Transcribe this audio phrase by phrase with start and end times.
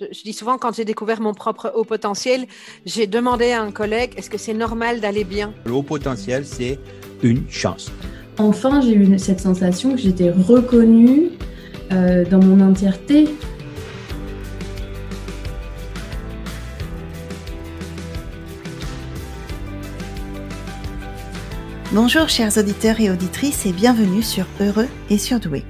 [0.00, 2.46] Je, dis souvent, quand j'ai découvert mon propre haut potentiel,
[2.84, 5.54] j'ai demandé à un collègue, est-ce que c'est normal d'aller bien?
[5.66, 6.80] Le haut potentiel, c'est
[7.22, 7.92] une chance.
[8.38, 11.30] Enfin, j'ai eu cette sensation que j'étais reconnue
[11.92, 13.28] euh, dans mon entièreté.
[21.92, 25.62] Bonjour chers auditeurs et auditrices et bienvenue sur Heureux et Surdoué.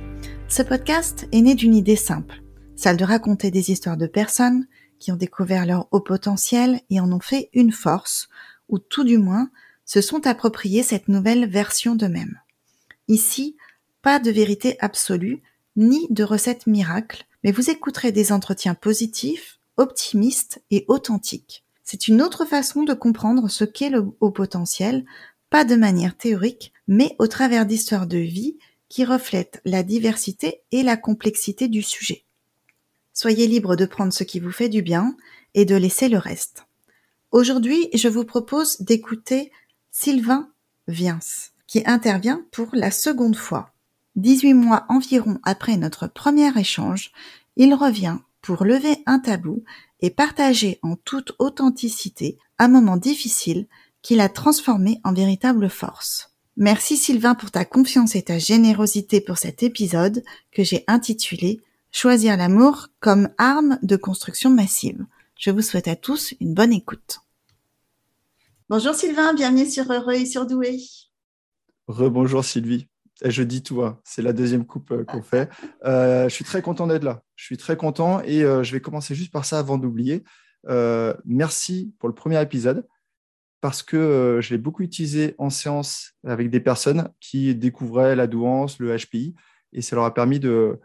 [0.48, 2.40] Ce podcast est né d'une idée simple,
[2.76, 4.66] celle de raconter des histoires de personnes
[4.98, 8.28] qui ont découvert leur haut potentiel et en ont fait une force,
[8.68, 9.50] ou tout du moins
[9.84, 12.40] se sont appropriés cette nouvelle version d'eux-mêmes.
[13.08, 13.56] Ici,
[14.02, 15.42] pas de vérité absolue,
[15.76, 21.64] ni de recette miracle, mais vous écouterez des entretiens positifs, optimistes et authentiques.
[21.82, 25.04] C'est une autre façon de comprendre ce qu'est le haut potentiel,
[25.50, 28.56] pas de manière théorique, mais au travers d'histoires de vie
[28.88, 32.23] qui reflètent la diversité et la complexité du sujet.
[33.14, 35.16] Soyez libre de prendre ce qui vous fait du bien
[35.54, 36.66] et de laisser le reste.
[37.30, 39.52] Aujourd'hui, je vous propose d'écouter
[39.92, 40.50] Sylvain
[40.88, 41.20] Viens,
[41.68, 43.70] qui intervient pour la seconde fois.
[44.16, 47.12] 18 mois environ après notre premier échange,
[47.56, 49.62] il revient pour lever un tabou
[50.00, 53.66] et partager en toute authenticité un moment difficile
[54.02, 56.34] qu'il a transformé en véritable force.
[56.56, 61.60] Merci Sylvain pour ta confiance et ta générosité pour cet épisode que j'ai intitulé
[61.96, 65.06] Choisir l'amour comme arme de construction massive.
[65.38, 67.20] Je vous souhaite à tous une bonne écoute.
[68.68, 70.80] Bonjour Sylvain, bienvenue sur Heureux et Surdoué.
[71.86, 72.88] Rebonjour Sylvie.
[73.22, 74.00] Et je dis tout, hein.
[74.02, 75.48] c'est la deuxième coupe euh, qu'on fait.
[75.84, 77.22] Euh, je suis très content d'être là.
[77.36, 80.24] Je suis très content et euh, je vais commencer juste par ça avant d'oublier.
[81.24, 82.88] merci pour le premier épisode
[83.60, 88.80] parce que je l'ai beaucoup utilisé en séance avec des personnes qui découvraient la douance,
[88.80, 89.36] le HPI,
[89.72, 90.80] et ça leur a permis de,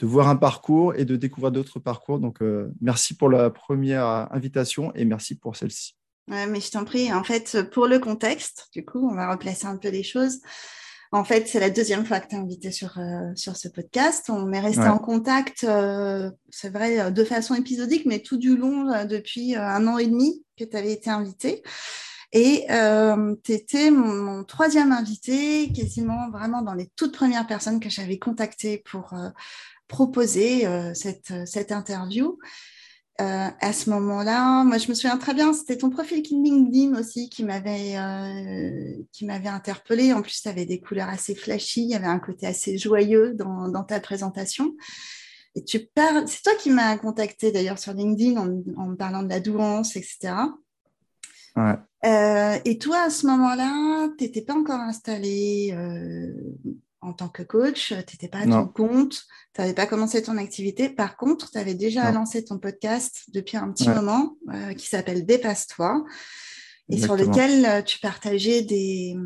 [0.00, 2.18] de voir un parcours et de découvrir d'autres parcours.
[2.18, 5.94] Donc, euh, merci pour la première invitation et merci pour celle-ci.
[6.26, 7.12] mais je t'en prie.
[7.12, 10.38] En fait, pour le contexte, du coup, on va replacer un peu les choses.
[11.12, 14.30] En fait, c'est la deuxième fois que tu es invité sur, euh, sur ce podcast.
[14.30, 19.04] On est resté en contact, euh, c'est vrai, de façon épisodique, mais tout du long,
[19.06, 21.62] depuis un an et demi que tu avais été invité.
[22.32, 22.66] Et
[23.42, 28.20] tu étais mon, mon, troisième invité, quasiment vraiment dans les toutes premières personnes que j'avais
[28.20, 29.12] contactées pour,
[29.90, 32.38] proposé euh, cette, cette, interview.
[33.20, 37.28] Euh, à ce moment-là, moi je me souviens très bien, c'était ton profil LinkedIn aussi
[37.28, 40.14] qui m'avait euh, qui m'avait interpellé.
[40.14, 43.34] En plus, tu avais des couleurs assez flashy, il y avait un côté assez joyeux
[43.34, 44.74] dans, dans ta présentation.
[45.54, 49.22] Et tu parles, c'est toi qui m'as contacté d'ailleurs sur LinkedIn en, en, me parlant
[49.22, 50.32] de la douance, etc.
[51.56, 51.74] Ouais.
[52.06, 56.32] Euh, et toi, à ce moment-là, tu n'étais pas encore installé euh,
[57.02, 59.24] en tant que coach, tu n'étais pas à ton compte,
[59.54, 60.88] tu n'avais pas commencé ton activité.
[60.90, 65.24] Par contre, tu avais déjà lancé ton podcast depuis un petit moment euh, qui s'appelle
[65.24, 66.04] Dépasse-toi
[66.90, 69.16] et sur lequel euh, tu partageais des,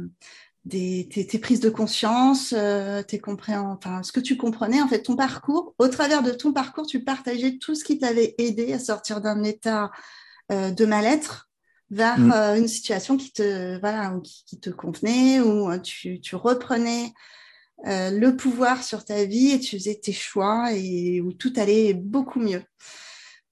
[0.65, 5.17] des, tes, prises de conscience, euh, tes enfin, ce que tu comprenais, en fait, ton
[5.17, 5.75] parcours.
[5.79, 9.43] Au travers de ton parcours, tu partageais tout ce qui t'avait aidé à sortir d'un
[9.43, 9.91] état
[10.51, 11.49] de mal-être
[11.91, 12.59] vers mm.
[12.59, 17.15] une situation qui te, voilà, qui, te convenait, où tu, tu reprenais
[17.87, 21.93] euh, le pouvoir sur ta vie et tu faisais tes choix et où tout allait
[21.93, 22.63] beaucoup mieux.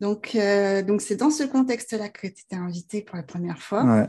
[0.01, 4.09] Donc, euh, donc c'est dans ce contexte-là que tu étais invité pour la première fois.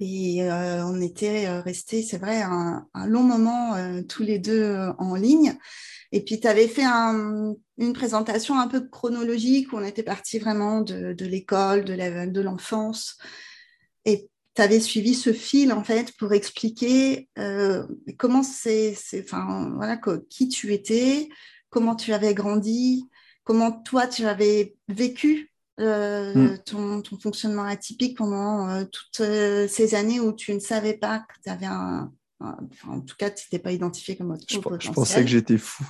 [0.00, 3.76] Et euh, on était restés, c'est vrai, un, long moment
[4.08, 5.54] tous les deux en ligne.
[6.10, 10.80] Et puis, tu avais fait une présentation un peu chronologique où on était parti vraiment
[10.80, 13.16] de, de l'école, de l'enfance.
[14.04, 17.86] et tu avais suivi ce fil en fait pour expliquer euh,
[18.18, 19.98] comment c'est, enfin voilà,
[20.28, 21.28] qui tu étais,
[21.70, 23.08] comment tu avais grandi,
[23.44, 26.58] comment toi tu avais vécu euh, mm.
[26.64, 29.26] ton, ton, fonctionnement atypique pendant euh, toutes
[29.68, 33.46] ces années où tu ne savais pas que tu avais un, en tout cas, tu
[33.46, 35.84] n'étais pas identifié comme autre je, je pensais que j'étais fou,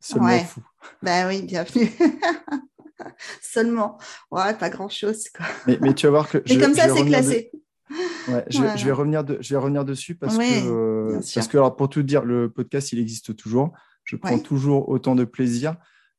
[0.00, 0.60] seulement fou.
[1.02, 1.90] Ben oui, bienvenue.
[3.42, 3.98] Seulement,
[4.30, 5.28] ouais, pas grand chose.
[5.28, 5.46] Quoi.
[5.66, 6.38] Mais, mais, tu vas voir que.
[6.46, 7.50] Et comme ça, c'est classé.
[8.28, 11.76] Ouais, je, vais revenir de, je vais revenir dessus parce que, euh, parce que alors,
[11.76, 13.72] pour tout dire, le podcast, il existe toujours.
[14.04, 15.76] Je prends toujours autant de plaisir.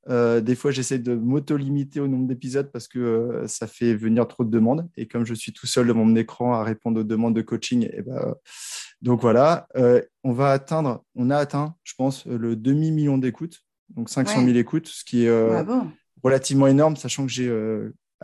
[0.08, 4.28] Euh, des fois, j'essaie de m'auto-limiter au nombre d'épisodes parce que euh, ça fait venir
[4.28, 4.88] trop de demandes.
[4.98, 7.84] Et comme je suis tout seul devant mon écran à répondre aux demandes de coaching,
[7.84, 8.36] et eh ben,
[9.02, 9.68] donc voilà,
[10.24, 14.88] on va atteindre, on a atteint, je pense, le demi-million d'écoutes, donc 500 000 écoutes,
[14.88, 15.66] ce qui est
[16.24, 17.52] relativement énorme, sachant que j'ai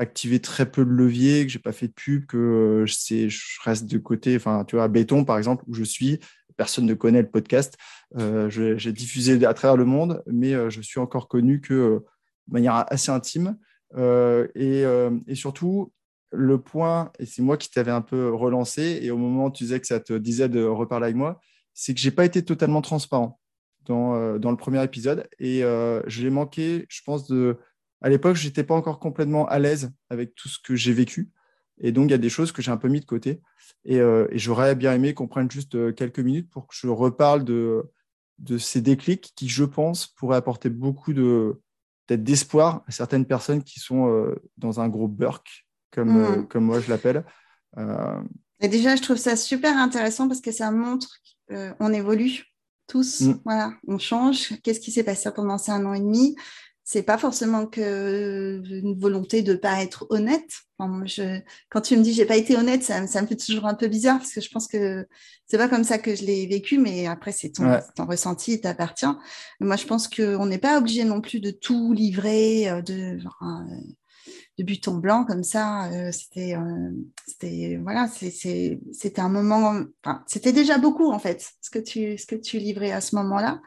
[0.02, 3.62] activé très peu de leviers, que j'ai pas fait de pub, que euh, je, je
[3.64, 4.36] reste de côté.
[4.36, 6.20] Enfin, tu vois, à Béton, par exemple, où je suis,
[6.58, 7.78] personne ne connaît le podcast.
[8.18, 12.04] Euh, j'ai diffusé à travers le monde, mais euh, je suis encore connu que
[12.48, 13.58] de manière assez intime.
[13.96, 14.84] et,
[15.28, 15.94] et, surtout,
[16.32, 19.66] le point, et c'est moi qui t'avais un peu relancé, et au moment où tu
[19.66, 21.40] disais que ça te disait de reparler avec moi,
[21.76, 23.40] c'est que j'ai pas été totalement transparent
[23.86, 25.28] dans, dans le premier épisode.
[25.40, 27.60] Et je l'ai manqué, je pense, de.
[28.02, 31.30] À l'époque, je n'étais pas encore complètement à l'aise avec tout ce que j'ai vécu.
[31.80, 33.42] Et donc, il y a des choses que j'ai un peu mis de côté.
[33.86, 37.90] Et, et j'aurais bien aimé qu'on prenne juste quelques minutes pour que je reparle de,
[38.42, 41.62] de ces déclics qui, je pense, pourraient apporter beaucoup de
[42.08, 46.48] peut-être d'espoir à certaines personnes qui sont euh, dans un gros burk, comme, euh, mm.
[46.48, 47.24] comme moi je l'appelle.
[47.78, 48.22] Euh,
[48.60, 51.08] Et déjà, je trouve ça super intéressant parce que ça montre
[51.48, 52.44] qu'on évolue
[52.88, 53.22] tous.
[53.22, 53.42] Mm.
[53.46, 54.54] Voilà, on change.
[54.62, 56.36] Qu'est-ce qui s'est passé pendant ces un an et demi?
[56.92, 60.50] C'est pas forcément que une volonté de pas être honnête.
[61.06, 61.40] je,
[61.70, 63.88] quand tu me dis j'ai pas été honnête, ça, ça, me fait toujours un peu
[63.88, 65.08] bizarre parce que je pense que
[65.48, 68.62] c'est pas comme ça que je l'ai vécu, mais après c'est ton, ton, ressenti, il
[68.62, 69.06] t'appartient.
[69.62, 73.82] Moi, je pense qu'on n'est pas obligé non plus de tout livrer euh, de, euh,
[74.58, 75.90] de but en blanc comme ça.
[75.94, 76.58] Euh, c'était,
[77.26, 79.82] c'était voilà, c'était un moment.
[80.04, 83.16] Enfin, c'était déjà beaucoup en fait ce que tu ce que tu livrais à ce
[83.16, 83.62] moment-là.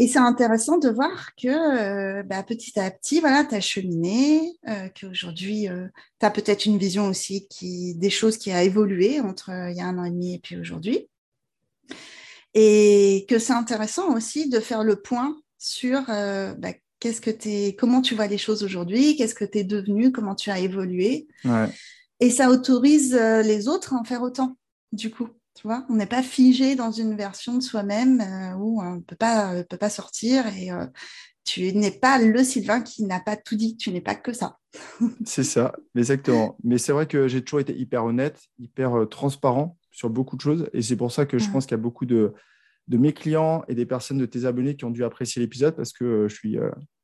[0.00, 4.56] Et c'est intéressant de voir que euh, bah, petit à petit, voilà, tu as cheminé,
[4.68, 5.88] euh, qu'aujourd'hui, euh,
[6.20, 9.80] tu as peut-être une vision aussi qui, des choses qui a évolué entre il y
[9.80, 11.08] a un an et demi et puis aujourd'hui.
[12.54, 18.00] Et que c'est intéressant aussi de faire le point sur bah, qu'est-ce que es, comment
[18.00, 21.26] tu vois les choses aujourd'hui, qu'est-ce que tu es devenu, comment tu as évolué.
[22.20, 24.56] Et ça autorise les autres à en faire autant,
[24.92, 25.28] du coup
[25.64, 29.62] on n'est pas figé dans une version de soi-même euh, où on ne peut pas,
[29.64, 30.86] peut pas sortir et euh,
[31.44, 34.58] tu n'es pas le Sylvain qui n'a pas tout dit, tu n'es pas que ça.
[35.24, 36.56] c'est ça, exactement.
[36.62, 40.42] Mais c'est vrai que j'ai toujours été hyper honnête, hyper euh, transparent sur beaucoup de
[40.42, 42.34] choses et c'est pour ça que je pense qu'il y a beaucoup de,
[42.86, 45.92] de mes clients et des personnes de tes abonnés qui ont dû apprécier l'épisode parce
[45.92, 46.58] que je suis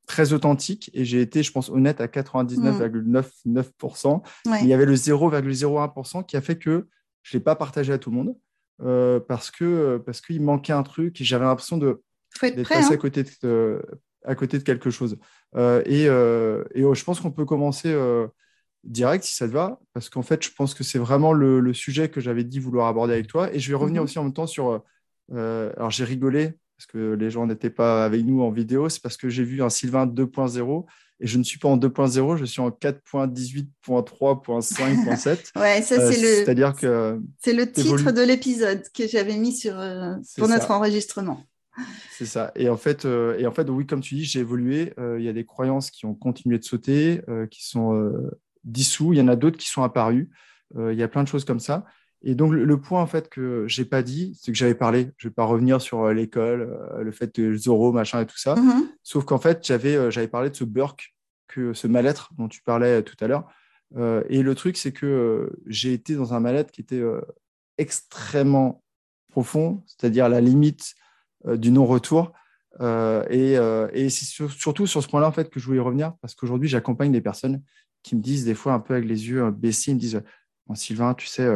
[0.07, 4.21] très authentique et j'ai été, je pense, honnête à 99,99%.
[4.61, 6.87] Il y avait le 0,01% qui a fait que
[7.23, 8.35] je ne l'ai pas partagé à tout le monde.
[8.81, 12.01] Euh, parce que euh, parce qu'il manquait un truc et j'avais l'impression de
[12.41, 12.97] d'être passé à, hein.
[12.97, 13.81] côté de,
[14.25, 15.17] à côté de quelque chose.
[15.55, 17.95] Euh, et, et je pense qu'on peut commencer
[18.83, 21.73] direct si ça te va, parce qu'en fait, je pense que c'est vraiment le, le
[21.73, 23.53] sujet que j'avais dit vouloir aborder avec toi.
[23.53, 24.05] Et je vais revenir mhm.
[24.05, 24.83] aussi en même temps sur.
[25.31, 29.15] alors, j'ai rigolé parce que les gens n'étaient pas avec nous en vidéo, c'est parce
[29.15, 30.85] que j'ai vu un Sylvain 2.0
[31.19, 35.51] et je ne suis pas en 2.0, je suis en 4.18.3.5.7.
[35.59, 36.27] ouais, ça c'est le.
[36.27, 37.21] C'est-à-dire que.
[37.41, 41.41] C'est le titre de l'épisode que j'avais mis sur euh, pour notre enregistrement.
[42.11, 42.51] C'est ça.
[42.55, 44.93] Et en fait, euh, et en fait, oui, comme tu dis, j'ai évolué.
[44.99, 48.11] Euh, il y a des croyances qui ont continué de sauter, qui sont
[48.65, 49.13] dissous.
[49.13, 50.29] Il y en a d'autres qui sont apparues.
[50.77, 51.85] il y a plein de choses comme ça.
[52.27, 55.27] Et donc, le, point, en fait, que j'ai pas dit, c'est que j'avais parlé, je
[55.27, 58.55] vais pas revenir sur euh, l'école, euh, le fait de Zoro, machin et tout ça.
[58.55, 58.87] Mm-hmm.
[59.03, 61.15] Sauf qu'en fait, j'avais euh, j'avais parlé de ce burk,
[61.47, 63.47] que, ce mal-être dont tu parlais tout à l'heure.
[64.27, 67.03] et le truc, c'est que j'ai été dans un mal-être qui était
[67.77, 68.83] extrêmement
[69.29, 70.95] profond, c'est-à-dire la limite
[71.47, 72.33] du non-retour.
[72.81, 73.53] et,
[73.93, 77.11] et c'est surtout sur ce point-là, en fait, que je voulais revenir, parce qu'aujourd'hui, j'accompagne
[77.11, 77.61] des personnes
[78.03, 80.23] qui me disent des fois un peu avec les yeux baissés, ils me disent,
[80.73, 81.47] Sylvain, tu sais,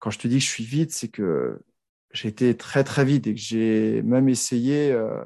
[0.00, 1.60] quand je te dis que je suis vite, c'est que
[2.12, 5.22] j'ai été très très vite et que j'ai même essayé euh,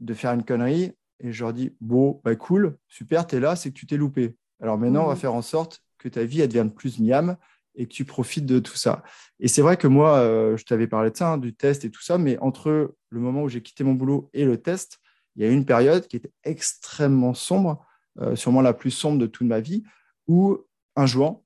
[0.00, 3.54] de faire une connerie et je leur dis bon bah cool super tu es là
[3.54, 5.18] c'est que tu t'es loupé alors maintenant on va mmh.
[5.18, 7.36] faire en sorte que ta vie elle devienne plus miam
[7.76, 9.04] et que tu profites de tout ça
[9.38, 11.90] et c'est vrai que moi euh, je t'avais parlé de ça hein, du test et
[11.90, 14.98] tout ça mais entre le moment où j'ai quitté mon boulot et le test
[15.36, 17.86] il y a eu une période qui était extrêmement sombre
[18.18, 19.84] euh, sûrement la plus sombre de toute ma vie
[20.26, 20.58] où
[20.96, 21.44] un jour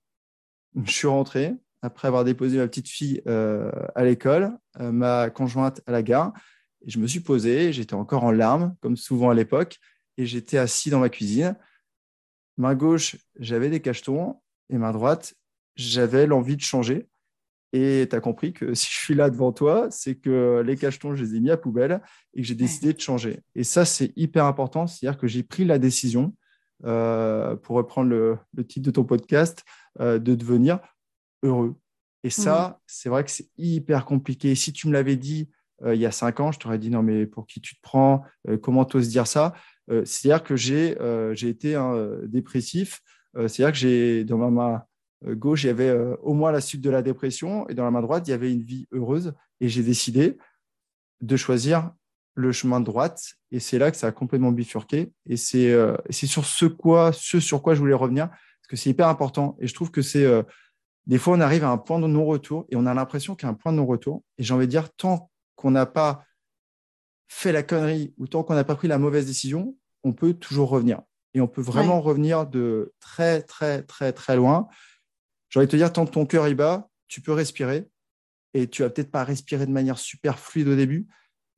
[0.85, 1.55] je suis rentré
[1.85, 6.33] après avoir déposé ma petite fille euh, à l'école, euh, ma conjointe à la gare.
[6.87, 9.77] Et je me suis posé, j'étais encore en larmes, comme souvent à l'époque,
[10.17, 11.57] et j'étais assis dans ma cuisine.
[12.57, 15.35] Main gauche, j'avais des cachetons, et main droite,
[15.77, 17.07] j'avais l'envie de changer.
[17.75, 21.15] Et tu as compris que si je suis là devant toi, c'est que les cachetons,
[21.15, 22.01] je les ai mis à poubelle
[22.33, 23.41] et que j'ai décidé de changer.
[23.55, 24.87] Et ça, c'est hyper important.
[24.87, 26.35] C'est-à-dire que j'ai pris la décision,
[26.87, 29.65] euh, pour reprendre le, titre de ton podcast,
[30.01, 30.81] de devenir
[31.45, 31.77] heureux.
[32.25, 32.83] Et ça, mmh.
[32.87, 34.55] c'est vrai que c'est hyper compliqué.
[34.55, 35.51] Si tu me l'avais dit
[35.83, 37.81] euh, il y a cinq ans, je t'aurais dit non, mais pour qui tu te
[37.83, 39.55] prends euh, Comment tu oses dire ça
[39.91, 40.97] euh, C'est-à-dire que j'ai
[41.33, 43.01] j'ai été un dépressif.
[43.35, 44.83] C'est-à-dire que j'ai dans ma main
[45.35, 48.03] gauche, il y avait au moins la suite de la dépression et dans la main
[48.03, 49.35] droite, il y avait une vie heureuse.
[49.61, 50.39] Et j'ai décidé
[51.21, 51.91] de choisir
[52.35, 53.35] le chemin de droite.
[53.51, 55.13] Et c'est là que ça a complètement bifurqué.
[55.27, 55.75] Et c'est
[56.11, 59.57] sur ce, quoi, ce sur quoi je voulais revenir, parce que c'est hyper important.
[59.61, 60.27] Et je trouve que c'est
[61.07, 63.49] des fois, on arrive à un point de non-retour et on a l'impression qu'il y
[63.49, 64.23] a un point de non-retour.
[64.39, 66.25] Et j'ai envie de dire, tant qu'on n'a pas
[67.29, 70.69] fait la connerie ou tant qu'on n'a pas pris la mauvaise décision, on peut toujours
[70.69, 71.01] revenir.
[71.37, 74.69] et on peut vraiment revenir de très, très, très, très loin.
[75.49, 77.89] J'ai envie de te dire, tant que ton cœur y bat, tu peux respirer
[78.55, 81.09] et tu vas peut-être pas respirer de manière super fluide au début,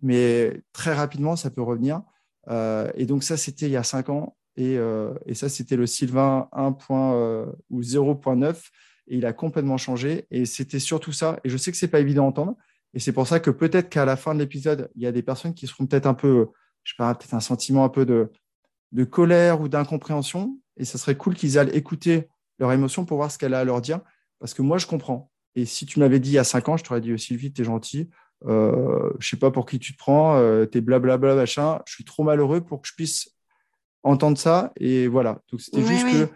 [0.00, 2.02] mais très rapidement, ça peut revenir.
[2.48, 4.36] Euh, et donc, ça, c'était il y a cinq ans.
[4.56, 6.76] Et, euh, et ça, c'était le Sylvain 1.
[6.90, 8.62] Euh, ou 0.9.
[9.08, 10.26] Et il a complètement changé.
[10.30, 11.38] Et c'était surtout ça.
[11.44, 12.56] Et je sais que c'est pas évident à entendre.
[12.94, 15.22] Et c'est pour ça que peut-être qu'à la fin de l'épisode, il y a des
[15.22, 16.48] personnes qui seront peut-être un peu,
[16.82, 18.30] je sais pas, peut-être un sentiment un peu de,
[18.92, 20.58] de colère ou d'incompréhension.
[20.76, 23.64] Et ça serait cool qu'ils aillent écouter leur émotion pour voir ce qu'elle a à
[23.64, 24.00] leur dire.
[24.38, 25.30] Parce que moi, je comprends.
[25.54, 27.52] Et si tu m'avais dit il y a cinq ans, je t'aurais dit oh, Sylvie,
[27.52, 28.10] tu es gentil.
[28.46, 31.80] Euh, je sais pas pour qui tu te prends, euh, tu es blablabla, machin.
[31.86, 33.35] Je suis trop malheureux pour que je puisse
[34.06, 34.72] entendre ça.
[34.78, 35.42] Et voilà.
[35.50, 36.28] Donc, c'était juste que.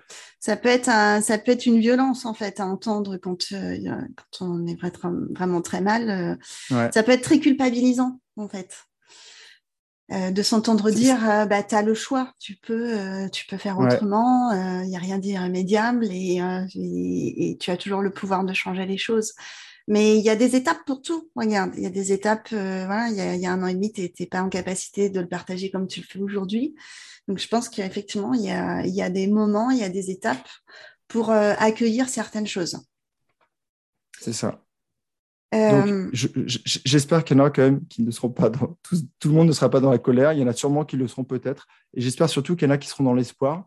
[0.42, 3.76] Ça peut, être ça peut être une violence, en fait, à entendre quand, euh,
[4.16, 4.78] quand on est
[5.36, 6.38] vraiment très mal.
[6.70, 8.74] Euh, ça peut être très culpabilisant, en fait.
[10.12, 14.50] Euh, de s'entendre dire bah, tu as le choix, tu peux, tu peux faire autrement,
[14.82, 16.40] il n'y a rien d'irrémédiable et,
[16.74, 19.34] et, tu as toujours le pouvoir de changer les choses.
[19.86, 21.30] Mais il y a des étapes pour tout.
[21.36, 24.00] Regarde, il y a des étapes, voilà, il y, a, un an et demi, tu
[24.00, 26.74] n'étais pas en capacité de le partager comme tu le fais aujourd'hui.
[27.30, 30.10] Donc je pense qu'effectivement, il y a, y a des moments, il y a des
[30.10, 30.48] étapes
[31.06, 32.76] pour accueillir certaines choses.
[34.20, 34.64] C'est ça.
[35.54, 38.76] Euh, j'espère qu'il y en a quand même qui ne seront pas dans.
[38.82, 40.32] Tout, le monde ne sera pas dans la colère.
[40.32, 41.68] Il y en a sûrement qui le seront peut-être.
[41.94, 43.64] Et j'espère surtout qu'il y en a qui seront dans l'espoir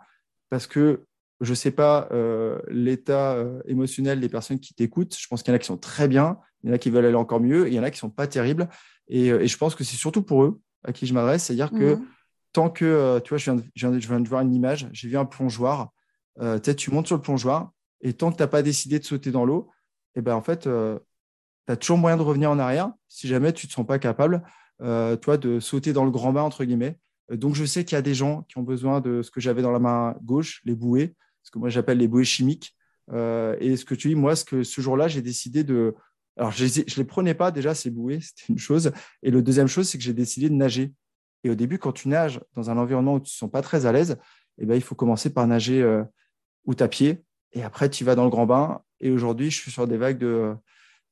[0.50, 1.06] parce que
[1.40, 5.16] je ne sais pas euh, l'état euh, émotionnel des personnes qui t'écoutent.
[5.18, 6.90] Je pense qu'il y en a qui sont très bien, il y en a qui
[6.90, 8.70] veulent aller encore mieux, et il y en a qui ne sont pas terribles.
[9.08, 11.46] Et, je pense que c'est surtout pour eux à qui je m'adresse.
[11.46, 12.06] C'est-à-dire que mhm.
[12.54, 15.92] Tant que, tu vois, je viens, de, voir une image, j'ai vu un plongeoir.
[16.40, 19.32] peut-être tu montes sur le plongeoir, et tant que tu n'as pas décidé de sauter
[19.32, 19.70] dans l'eau,
[20.16, 20.70] et eh ben en fait, tu
[21.72, 24.44] as toujours moyen de revenir en arrière si jamais tu ne te sens pas capable,
[24.82, 26.98] euh, toi, de sauter dans le grand bain, entre guillemets.
[27.32, 29.40] Euh, donc, je sais qu'il y a des gens qui ont besoin de ce que
[29.40, 32.76] j'avais dans la main gauche, les bouées, ce que moi j'appelle les bouées chimiques.
[33.12, 35.96] Euh, et ce que tu dis, moi, ce, que, ce jour-là, j'ai décidé de.
[36.38, 38.92] Alors, je ne les, prenais pas déjà, ces bouées, c'était une chose.
[39.22, 40.94] Et le deuxième chose, c'est que j'ai décidé de nager.
[41.44, 43.62] Et au début, quand tu nages dans un environnement où tu ne te sens pas
[43.62, 44.18] très à l'aise,
[44.58, 46.04] eh ben, il faut commencer par nager euh,
[46.66, 46.74] ou.
[47.56, 48.82] Et après, tu vas dans le grand bain.
[49.00, 50.56] Et aujourd'hui, je suis sur des vagues de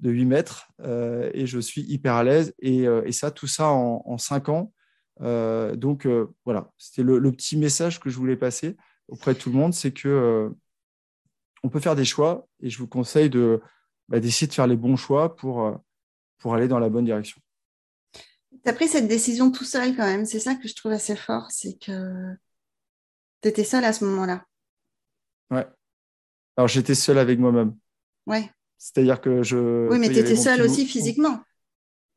[0.01, 2.53] de 8 mètres euh, et je suis hyper à l'aise.
[2.59, 4.73] Et, euh, ça, tout ça en, en 5 ans.
[5.21, 6.07] Euh, donc
[6.45, 8.75] voilà, c'était le, petit message que je voulais passer
[9.07, 10.51] auprès de tout le monde, c'est que
[11.63, 13.61] on peut faire des choix et je vous conseille de
[14.07, 15.79] bah, d'essayer de faire les bons choix pour,
[16.39, 17.39] pour aller dans la bonne direction.
[18.63, 21.15] Tu as pris cette décision tout seul quand même, c'est ça que je trouve assez
[21.15, 22.33] fort, c'est que
[23.41, 24.45] tu étais seul à ce moment-là.
[25.49, 25.65] Ouais.
[26.57, 27.75] Alors j'étais seul avec moi-même.
[28.27, 28.49] Ouais.
[28.77, 29.89] C'est-à-dire que je.
[29.89, 31.39] Oui, mais tu étais seul aussi physiquement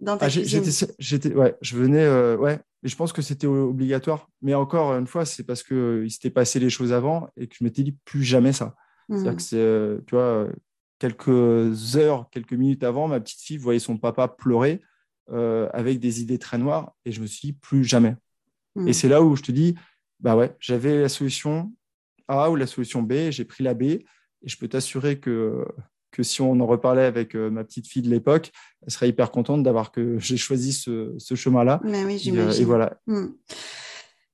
[0.01, 4.29] dans ta ah, J'étais, ouais, je venais, euh, ouais, et je pense que c'était obligatoire.
[4.43, 7.55] Mais encore une fois, c'est parce qu'il euh, s'était passé les choses avant et que
[7.59, 8.75] je m'étais dit plus jamais ça.
[9.09, 9.37] C'est-à-dire hmm.
[9.37, 10.49] que c'est, euh, tu vois,
[10.99, 14.81] quelques heures, quelques minutes avant, ma petite fille voyait son papa pleurer
[15.29, 18.17] avec des idées très noires et je me suis dit plus jamais.
[18.77, 18.93] Et hmm.
[18.93, 19.75] c'est là où je te dis,
[20.21, 21.73] bah ouais, j'avais la solution
[22.29, 24.07] A ou la solution B, j'ai pris la B et
[24.45, 25.65] je peux t'assurer que
[26.15, 28.53] que si on en reparlait avec euh, ma petite fille de l'époque,
[28.83, 31.81] elle serait hyper contente d'avoir que j'ai choisi ce, chemin-là.
[31.83, 32.63] Mais oui, euh, j'imagine.
[32.63, 32.99] Et, voilà.
[33.07, 33.27] Hmm.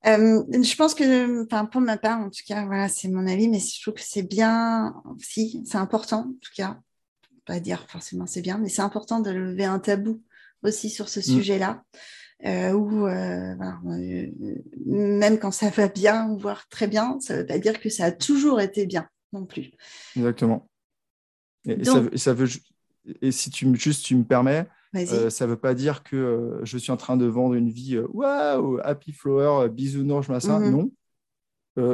[0.07, 3.49] Euh, je pense que, enfin, pour ma part, en tout cas, voilà, c'est mon avis,
[3.49, 6.79] mais je trouve que c'est bien, si, c'est important, en tout cas,
[7.47, 10.23] pas dire forcément c'est bien, mais c'est important de lever un tabou
[10.63, 11.23] aussi sur ce hmm.
[11.23, 11.83] sujet-là.
[12.75, 13.07] où
[14.87, 18.07] même quand ça va bien, voire très bien, ça ne veut pas dire que ça
[18.07, 19.71] a toujours été bien non plus.
[20.17, 20.69] Exactement.
[21.67, 22.49] Et, ça, veut,
[23.21, 26.65] et si tu, juste tu me permets, euh, ça ne veut pas dire que euh,
[26.65, 30.59] je suis en train de vendre une vie euh, waouh, happy flower, bisounours, machin.
[30.59, 30.91] Mm Non.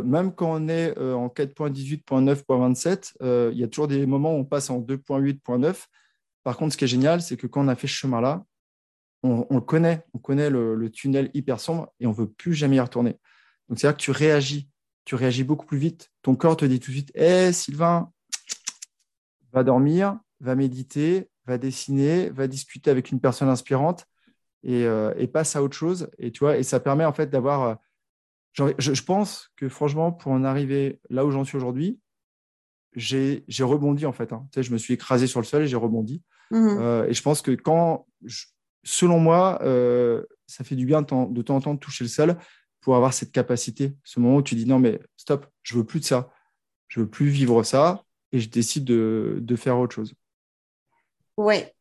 [0.03, 4.71] même quand on est en 4.18.9.27, il y a toujours des moments où on passe
[4.71, 5.85] en 2.8.9.
[6.43, 8.45] Par contre, ce qui est génial, c'est que quand on a fait ce chemin-là,
[9.26, 12.76] on, le connaît, on connaît le, tunnel hyper sombre et on ne veut plus jamais
[12.76, 13.18] y retourner.
[13.68, 14.68] Donc, c'est-à-dire que tu réagis,
[15.04, 16.11] tu réagis beaucoup plus vite.
[16.23, 18.12] Ton corps te dit tout de suite Hé, Sylvain,
[19.52, 24.06] va dormir, va méditer, va dessiner, va discuter avec une personne inspirante
[24.62, 26.11] et, euh, passe à autre chose.
[26.18, 27.62] Et, tu vois, et ça permet en fait d'avoir.
[27.62, 27.75] Euh,
[28.78, 32.00] je, pense que franchement, pour en arriver là où j'en suis aujourd'hui,
[32.95, 34.33] j'ai rebondi en fait.
[34.33, 34.47] Hein.
[34.50, 36.23] Tu sais, je me suis écrasé sur le sol et j'ai rebondi.
[36.50, 36.56] Mmh.
[36.56, 38.06] Euh, et je pense que quand,
[38.87, 39.59] selon moi,
[40.47, 42.37] ça fait du bien de, de temps en temps de toucher le sol
[42.81, 46.00] pour avoir cette capacité, ce moment où tu dis non mais stop, je veux plus
[46.00, 46.31] de ça,
[46.87, 50.14] je veux plus vivre ça, et je décide de, de faire autre chose.
[51.37, 51.75] Ouais,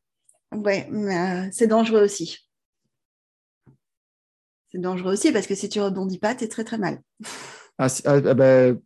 [0.52, 2.40] ouais, mais euh, c'est dangereux aussi.
[4.72, 7.02] C'est dangereux aussi parce que si tu rebondis pas, tu es très très mal.
[7.78, 7.88] ah,
[8.34, 8.80] ben,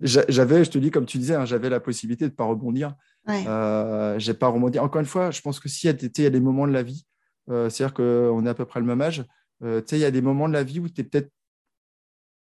[0.00, 2.94] j'avais, je te dis, comme tu disais, hein, j'avais la possibilité de ne pas rebondir.
[3.26, 3.44] Ouais.
[3.46, 4.78] Euh, j'ai pas rebondi.
[4.78, 7.17] Encore une fois, je pense que s'il y, a des moments de la vie, euh,
[7.48, 9.24] c'est-à-dire qu'on est à peu près le même âge,
[9.62, 11.30] euh, il y a des moments de la vie où tu es peut-être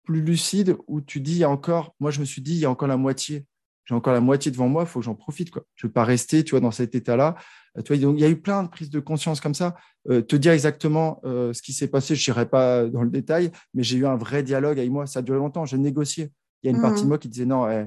[0.04, 2.61] plus lucide, où tu dis, il y a encore, moi je me suis dit, il
[2.61, 3.46] y a encore la moitié.
[3.87, 5.50] J'ai encore la moitié devant moi, il faut que j'en profite.
[5.50, 5.62] Quoi.
[5.75, 7.37] Je ne veux pas rester tu vois, dans cet état-là.
[7.76, 9.76] Euh, tu vois, il y a eu plein de prises de conscience comme ça.
[10.08, 13.82] Euh, te dire exactement ce qui s'est passé, je n'irai pas dans le détail, mais
[13.82, 15.06] j'ai eu un vrai dialogue avec moi.
[15.06, 16.32] Ça a duré longtemps, j'ai négocié.
[16.62, 17.08] Il y a une partie de mmh.
[17.08, 17.87] moi qui disait, non, eh,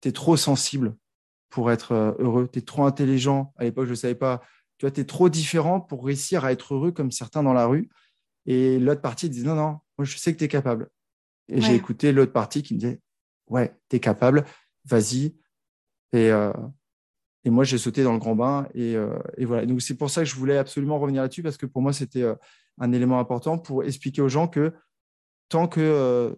[0.00, 0.96] tu es trop sensible
[1.48, 3.52] pour être heureux, tu es trop intelligent.
[3.56, 4.40] À l'époque, je ne savais pas.
[4.80, 7.66] Tu vois, tu es trop différent pour réussir à être heureux comme certains dans la
[7.66, 7.90] rue.
[8.46, 10.88] Et l'autre partie disait, non, non, moi, je sais que tu es capable.
[11.48, 12.98] Et j'ai écouté l'autre partie qui me disait
[13.46, 14.46] Ouais, tu es capable,
[14.86, 15.36] vas-y.
[16.14, 16.50] Et, euh,
[17.44, 18.68] et moi, j'ai sauté dans le grand bain.
[18.72, 19.66] Et, euh, et voilà.
[19.66, 22.22] Donc, c'est pour ça que je voulais absolument revenir là-dessus parce que pour moi, c'était
[22.22, 22.34] euh,
[22.78, 24.72] un élément important pour expliquer aux gens que
[25.50, 26.34] tant que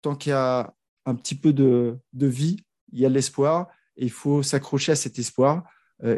[0.00, 0.72] tant qu'il y a
[1.04, 4.92] un petit peu de, de vie, il y a de l'espoir et il faut s'accrocher
[4.92, 5.64] à cet espoir.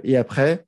[0.04, 0.67] et après,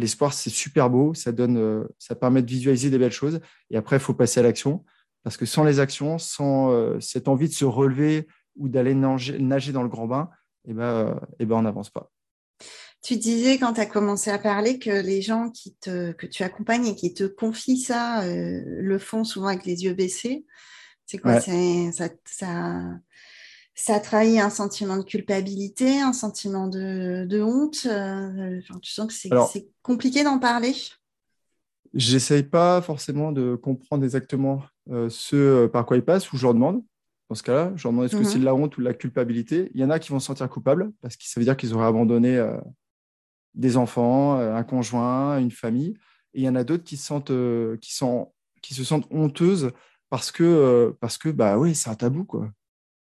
[0.00, 3.40] l'espoir, c'est super beau, ça, donne, ça permet de visualiser des belles choses.
[3.70, 4.84] Et après, il faut passer à l'action.
[5.22, 8.26] Parce que sans les actions, sans euh, cette envie de se relever
[8.56, 10.30] ou d'aller nager, dans le grand bain,
[10.66, 12.10] eh ben, euh, eh ben, on n'avance pas.
[13.02, 16.42] Tu disais quand tu as commencé à parler que les gens qui te, que tu
[16.42, 20.44] accompagnes et qui te confient ça euh, le font souvent avec les yeux baissés.
[21.06, 21.40] C'est quoi?
[21.40, 22.82] Ça, ça,
[23.80, 27.86] ça, trahit un sentiment de culpabilité, un sentiment de, honte.
[28.82, 30.74] tu sens que c'est compliqué d'en parler
[31.92, 36.42] J'essaye pas forcément de comprendre exactement euh, ce euh, par quoi ils passent ou je
[36.44, 36.84] leur demande.
[37.28, 38.94] Dans ce cas-là, je leur demande est-ce que c'est de la honte ou de la
[38.94, 39.72] culpabilité?
[39.74, 41.74] Il y en a qui vont se sentir coupables parce que ça veut dire qu'ils
[41.74, 42.56] auraient abandonné euh,
[43.54, 45.96] des enfants, un conjoint, une famille.
[46.34, 47.32] Et il y en a d'autres qui, sentent,
[47.80, 48.32] qui, sont,
[48.62, 49.72] qui se sentent honteuses
[50.10, 52.24] parce que, parce que bah oui, c'est un tabou.
[52.24, 52.52] quoi.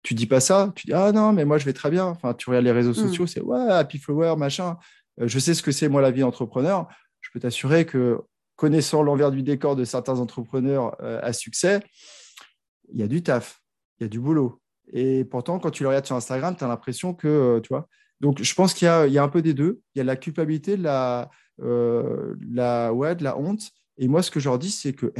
[0.04, 2.04] Tu dis pas ça, tu dis ah non, mais moi je vais très bien.
[2.06, 3.08] Enfin, tu regardes les réseaux mmh.
[3.08, 4.76] sociaux, c'est ouais, happy flower, machin.
[5.18, 6.86] je sais ce que c'est moi la vie d'entrepreneur.
[7.20, 8.20] Je peux t'assurer que
[8.56, 11.80] connaissant l'envers du décor de certains entrepreneurs euh, à succès,
[12.92, 13.62] il y a du taf,
[13.98, 14.60] il y a du boulot.
[14.92, 17.88] Et pourtant, quand tu le regardes sur Instagram, tu as l'impression que, euh, tu vois.
[18.20, 19.80] Donc, je pense qu'il y, a un peu des deux.
[19.94, 23.70] Il y a la culpabilité, la, euh, la, ouais, de la honte.
[23.98, 25.12] Et moi, ce que je leur dis, c'est que,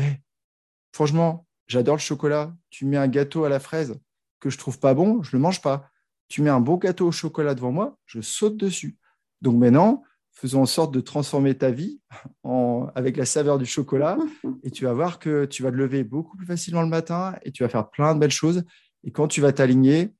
[0.92, 2.55] franchement, j'adore le chocolat.
[2.70, 3.99] Tu mets un gâteau à la fraise
[4.44, 5.88] que je trouve pas bon, je le mange pas.
[6.28, 8.98] Tu mets un bon gâteau au chocolat devant moi, je saute dessus.
[9.40, 10.02] Donc maintenant,
[10.33, 12.02] faisons en sorte de transformer ta vie
[12.94, 14.18] avec la saveur du chocolat
[14.62, 17.52] et tu vas voir que tu vas te lever beaucoup plus facilement le matin et
[17.52, 18.64] tu vas faire plein de belles choses.
[19.02, 20.14] Et quand tu vas t'aligner,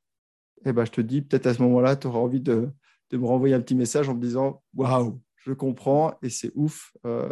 [0.65, 2.71] eh ben, je te dis, peut-être à ce moment-là, tu auras envie de,
[3.11, 6.97] de, me renvoyer un petit message en me disant Waouh, je comprends et c'est ouf
[7.05, 7.29] euh,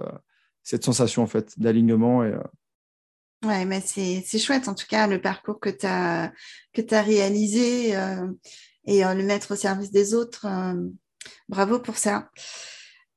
[0.62, 2.22] cette sensation en fait d'alignement.
[2.22, 2.42] Et, euh,
[3.44, 6.32] Ouais, mais c'est chouette en tout cas le parcours que tu as,
[6.72, 8.28] que réalisé euh,
[8.84, 10.46] et le mettre au service des autres.
[11.48, 12.28] bravo pour ça.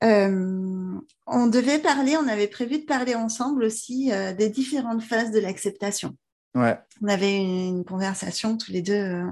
[0.03, 5.31] Euh, on devait parler, on avait prévu de parler ensemble aussi euh, des différentes phases
[5.31, 6.15] de l'acceptation.
[6.53, 6.77] Ouais.
[7.01, 9.25] On avait une, conversation tous les deux euh,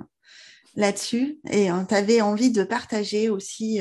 [0.75, 3.79] là-dessus et on t'avait envie de partager aussi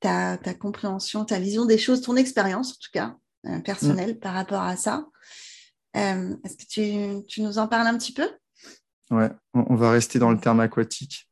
[0.00, 3.16] ta, compréhension, ta vision des choses, ton expérience en tout cas
[3.64, 4.18] personnelle mm.
[4.18, 5.06] par rapport à ça.
[5.94, 8.28] Est-ce que tu, nous en parles un petit peu?
[9.10, 11.28] Ouais, on, va rester dans le terme aquatique.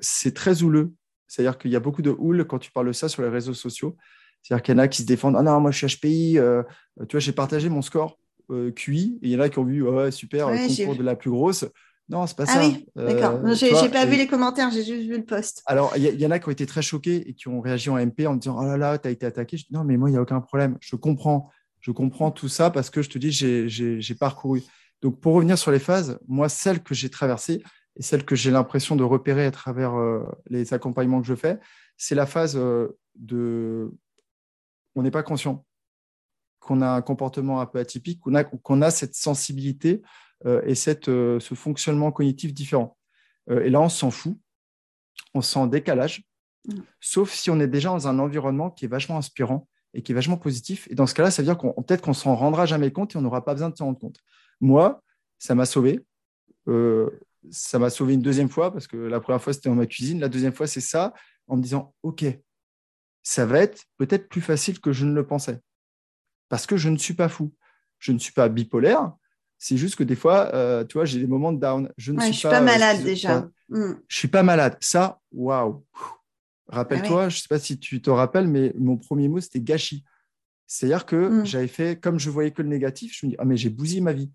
[0.00, 0.92] c'est très houleux
[1.28, 3.54] c'est-à-dire qu'il y a beaucoup de houle quand tu parles de ça sur les réseaux
[3.54, 3.96] sociaux.
[4.42, 6.38] C'est-à-dire qu'il y en a qui se défendent Ah non, moi je suis HPI.
[6.38, 6.62] Euh,
[7.08, 8.18] tu vois, j'ai partagé mon score
[8.50, 11.02] euh, QI et il y en a qui ont vu Ouais, super, le concours de
[11.02, 11.64] la plus grosse.
[12.08, 12.60] Non, c'est pas ah ça.
[12.60, 13.40] Oui, d'accord.
[13.44, 15.62] Euh, j'ai pas vu les commentaires, j'ai juste vu le post.
[15.66, 17.98] Alors, il y, en a qui ont été très choqués et qui ont réagi en
[17.98, 19.56] MP en me disant Oh là là, tu as été attaqué.
[19.56, 20.78] Je dis Non, mais moi, il n'y a aucun problème.
[20.80, 21.50] Je comprends.
[21.86, 24.64] Je comprends tout ça parce que je te dis, j'ai parcouru.
[25.02, 27.62] Donc, pour revenir sur les phases, moi, celle que j'ai traversée,
[27.94, 31.60] et celle que j'ai l'impression de repérer à travers euh, les accompagnements que je fais,
[31.96, 33.94] c'est la phase euh, de
[34.96, 35.64] on n'est pas conscient
[36.58, 40.02] qu'on a un comportement un peu atypique, qu'on a, qu'on a cette sensibilité
[40.44, 42.98] euh, et cette, ce fonctionnement cognitif différent.
[43.48, 44.36] et là, on s'en fout,
[45.34, 46.24] on se sent en décalage,
[46.66, 46.80] mm.
[46.98, 50.14] sauf si on est déjà dans un environnement qui est vachement inspirant et qui est
[50.14, 50.86] vachement positif.
[50.90, 53.18] Et dans ce cas-là, ça veut dire qu'on peut-être qu'on s'en rendra jamais compte et
[53.18, 54.18] on n'aura pas besoin de s'en rendre compte.
[54.60, 55.02] Moi,
[55.38, 56.04] ça m'a sauvé
[57.50, 60.20] ça m'a sauvé une deuxième fois parce que la première fois, c'était dans ma cuisine.
[60.20, 61.14] La deuxième fois, c'est ça,
[61.46, 62.24] en me disant, OK,
[63.22, 65.60] ça va être peut-être plus facile que je ne le pensais.
[66.48, 67.52] Parce que je ne suis pas fou.
[67.98, 69.12] Je ne suis pas bipolaire.
[69.58, 71.90] C'est juste que des fois, euh, tu vois, j'ai des moments de down.
[71.96, 73.48] Je ne suis, pas, malade déjà.
[73.70, 74.76] Je ne suis pas malade.
[74.80, 75.84] Ça, waouh.
[76.68, 79.60] Rappelle-toi, ah je ne sais pas si tu te rappelles, mais mon premier mot, c'était
[79.60, 80.04] gâchis.
[80.66, 81.46] C'est-à-dire que mm.
[81.46, 84.00] j'avais fait, comme je voyais que le négatif, je me dis, ah, mais j'ai bousillé
[84.00, 84.30] ma vie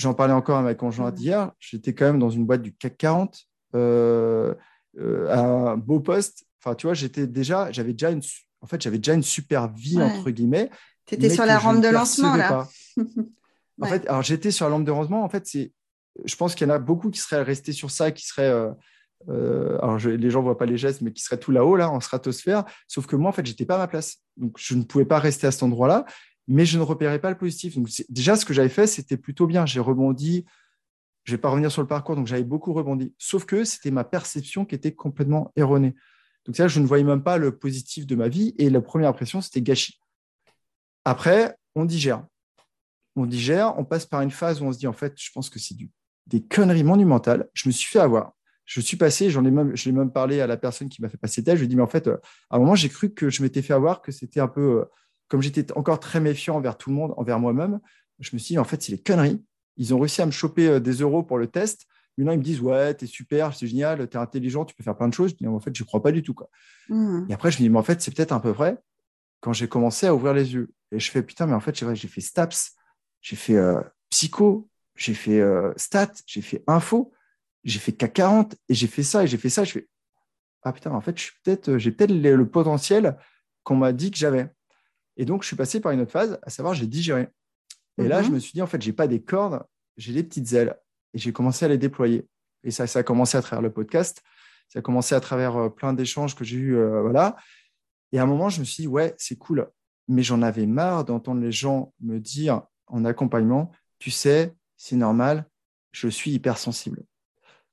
[0.00, 2.96] j'en parlais encore à ma conjointe hier, j'étais quand même dans une boîte du CAC
[2.96, 3.38] 40,
[3.74, 4.54] euh,
[4.98, 6.46] euh, un beau poste.
[6.58, 8.22] Enfin, tu vois, j'étais déjà, j'avais déjà une,
[8.62, 10.70] en fait, j'avais déjà une super vie, entre guillemets.
[11.06, 12.66] Tu étais sur la rampe de lancement, là.
[13.82, 15.24] En fait, alors j'étais sur la lampe de lancement.
[15.24, 15.72] En fait, c'est,
[16.26, 18.72] je pense qu'il y en a beaucoup qui seraient restés sur ça, qui seraient, euh,
[19.28, 22.64] alors les gens voient pas les gestes, mais qui seraient tout là-haut, là, en stratosphère.
[22.88, 24.18] Sauf que moi, en fait, j'étais pas à ma place.
[24.36, 26.06] Donc, je ne pouvais pas rester à cet endroit-là
[26.52, 27.76] mais je ne repérais pas le positif.
[27.76, 29.66] Donc, déjà, ce que j'avais fait, c'était plutôt bien.
[29.66, 30.44] J'ai rebondi.
[31.22, 33.14] Je vais pas revenir sur le parcours, donc j'avais beaucoup rebondi.
[33.18, 35.94] Sauf que c'était ma perception qui était complètement erronée.
[36.44, 38.56] Donc, ça, je ne voyais même pas le positif de ma vie.
[38.58, 40.00] Et la première impression, c'était gâchis.
[41.04, 42.26] Après, on digère.
[43.14, 45.50] On digère, on passe par une phase où on se dit, en fait, je pense
[45.50, 45.76] que c'est
[46.26, 47.48] des conneries monumentales.
[47.54, 48.32] Je me suis fait avoir.
[48.70, 51.08] Je suis passé, j'en ai même, je l'ai même parlé à la personne qui m'a
[51.08, 51.56] fait passer tel.
[51.56, 52.18] Je lui ai dit, mais en fait, euh,
[52.50, 54.84] à un moment, j'ai cru que je m'étais fait avoir, que c'était un peu euh,
[55.26, 57.80] comme j'étais encore très méfiant envers tout le monde, envers moi-même,
[58.20, 59.44] je me suis dit, en fait, c'est les conneries.
[59.76, 61.86] Ils ont réussi à me choper euh, des euros pour le test.
[62.16, 65.08] Maintenant, ils me disent, ouais, t'es super, c'est génial, t'es intelligent, tu peux faire plein
[65.08, 65.30] de choses.
[65.30, 66.34] Je dis, en fait, je ne crois pas du tout.
[66.34, 66.48] Quoi.
[66.90, 67.26] Mmh.
[67.28, 68.78] Et après, je me dis, mais en fait, c'est peut-être un peu vrai
[69.40, 70.70] quand j'ai commencé à ouvrir les yeux.
[70.92, 72.76] Et je fais, putain, mais en fait, j'ai fait STAPS,
[73.20, 73.80] j'ai fait euh,
[74.10, 77.12] psycho, j'ai fait euh, stats, j'ai fait info,
[77.64, 79.64] j'ai fait CAC 40 et j'ai fait ça et j'ai fait ça.
[79.64, 79.88] Je fais,
[80.62, 83.16] ah putain, en fait, j'ai peut-être peut le potentiel
[83.62, 84.50] qu'on m'a dit que j'avais.
[85.16, 87.28] Et donc, je suis passé par une autre phase, à savoir, j'ai digéré.
[87.98, 88.34] Et là, je mhm.
[88.34, 89.62] me suis dit, en fait, je n'ai pas des cordes,
[89.96, 90.76] j'ai des petites ailes.
[91.12, 92.26] Et j'ai commencé à les déployer.
[92.62, 94.22] Et ça, ça a commencé à travers le podcast.
[94.68, 96.76] Ça a commencé à travers euh, plein d'échanges que j'ai eus.
[96.76, 97.36] Euh, voilà.
[98.12, 99.68] Et à un moment, je me suis dit, ouais, c'est cool.
[100.08, 105.48] Mais j'en avais marre d'entendre les gens me dire en accompagnement, tu sais, c'est normal,
[105.92, 107.04] je suis hypersensible.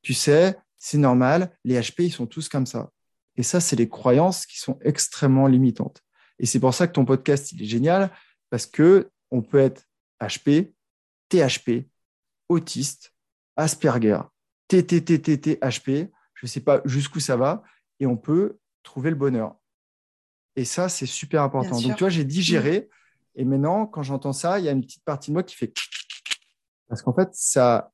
[0.08, 2.92] Tu sais, c'est normal, les HP, ils sont tous comme ça.
[3.36, 6.02] Et ça, c'est les croyances qui sont extrêmement limitantes.
[6.40, 8.10] Et c'est pour ça que ton podcast, il est génial,
[8.50, 9.84] parce que on peut être
[10.22, 10.74] HP,
[11.28, 11.90] THP,
[12.48, 13.14] autiste,
[13.58, 14.22] Asperger,
[14.70, 17.62] TTTTT, HP, je ne sais pas jusqu'où ça va,
[18.00, 19.58] et on peut trouver le bonheur.
[20.56, 21.82] Et ça, c'est super important.
[21.82, 22.88] Donc, tu vois, j'ai digéré,
[23.36, 25.74] et maintenant, quand j'entends ça, il y a une petite partie de moi qui fait
[26.88, 27.92] parce qu'en fait, ça,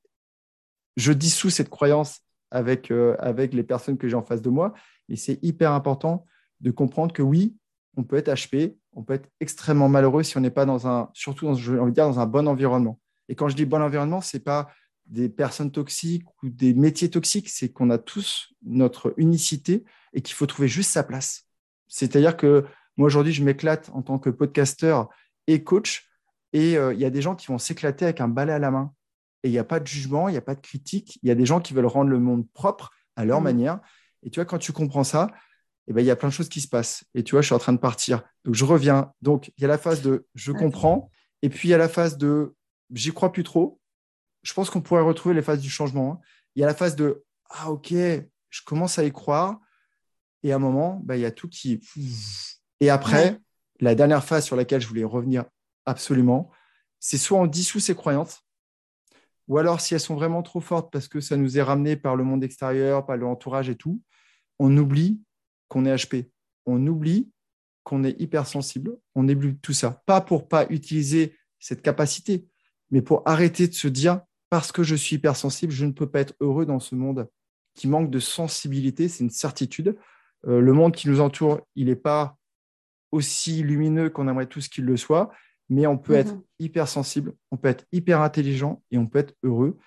[0.98, 4.74] je dissous cette croyance avec, euh, avec les personnes que j'ai en face de moi,
[5.10, 6.26] et c'est hyper important
[6.62, 7.56] de comprendre que oui,
[7.98, 11.10] on peut être HP, on peut être extrêmement malheureux si on n'est pas dans un,
[11.14, 13.00] surtout dans un bon environnement.
[13.30, 14.70] Et quand je dis bon environnement, ce n'est pas
[15.06, 20.36] des personnes toxiques ou des métiers toxiques, c'est qu'on a tous notre unicité et qu'il
[20.36, 21.48] faut trouver juste sa place.
[21.88, 22.66] C'est-à-dire que
[22.98, 25.10] moi, aujourd'hui, je m'éclate en tant que podcasteur
[25.48, 26.08] et coach,
[26.54, 28.72] et euh, il y a des gens qui vont s'éclater avec un balai à la
[28.72, 28.94] main.
[29.44, 31.32] Et il n'y a pas de jugement, il n'y a pas de critique, il y
[31.32, 33.44] a des gens qui veulent rendre le monde propre à leur mmh.
[33.44, 33.80] manière.
[34.24, 35.30] Et tu vois, quand tu comprends ça,
[35.88, 37.04] eh ben, il y a plein de choses qui se passent.
[37.14, 38.24] Et tu vois, je suis en train de partir.
[38.46, 39.12] Donc, je reviens.
[39.22, 41.12] Donc, il y a la phase de je comprends.
[41.42, 42.56] Et puis, il y a la phase de
[42.94, 43.80] j'y crois plus trop.
[44.44, 46.14] Je pense qu'on pourrait retrouver les phases du changement.
[46.14, 46.20] Hein.
[46.56, 49.60] Il y a la phase de ah, ok, je commence à y croire.
[50.44, 51.82] Et à un moment, ben, il y a tout qui.
[52.80, 53.40] Et après,
[53.80, 55.46] la dernière phase sur laquelle je voulais revenir
[55.86, 56.50] absolument,
[57.00, 58.42] c'est soit on dissout ses croyances,
[59.48, 62.16] ou alors si elles sont vraiment trop fortes parce que ça nous est ramené par
[62.16, 64.02] le monde extérieur, par l'entourage et tout,
[64.60, 65.22] on oublie
[65.68, 66.30] qu'on est HP.
[66.66, 67.30] On oublie
[67.84, 68.98] qu'on est hypersensible.
[69.16, 70.02] On oublie tout ça.
[70.06, 72.48] Pas pour pas utiliser cette capacité,
[72.92, 76.22] mais pour arrêter de se dire parce que je suis hypersensible, je ne peux pas
[76.22, 77.28] être heureux dans ce monde
[77.74, 79.10] qui manque de sensibilité.
[79.10, 79.98] C'est une certitude.
[80.48, 82.38] Euh, le monde qui nous entoure, il n'est pas
[83.12, 85.32] aussi lumineux qu'on aimerait tous qu'il le soit,
[85.70, 86.42] mais on peut être mhm.
[86.60, 89.78] hypersensible, on peut être hyper intelligent et on peut être heureux.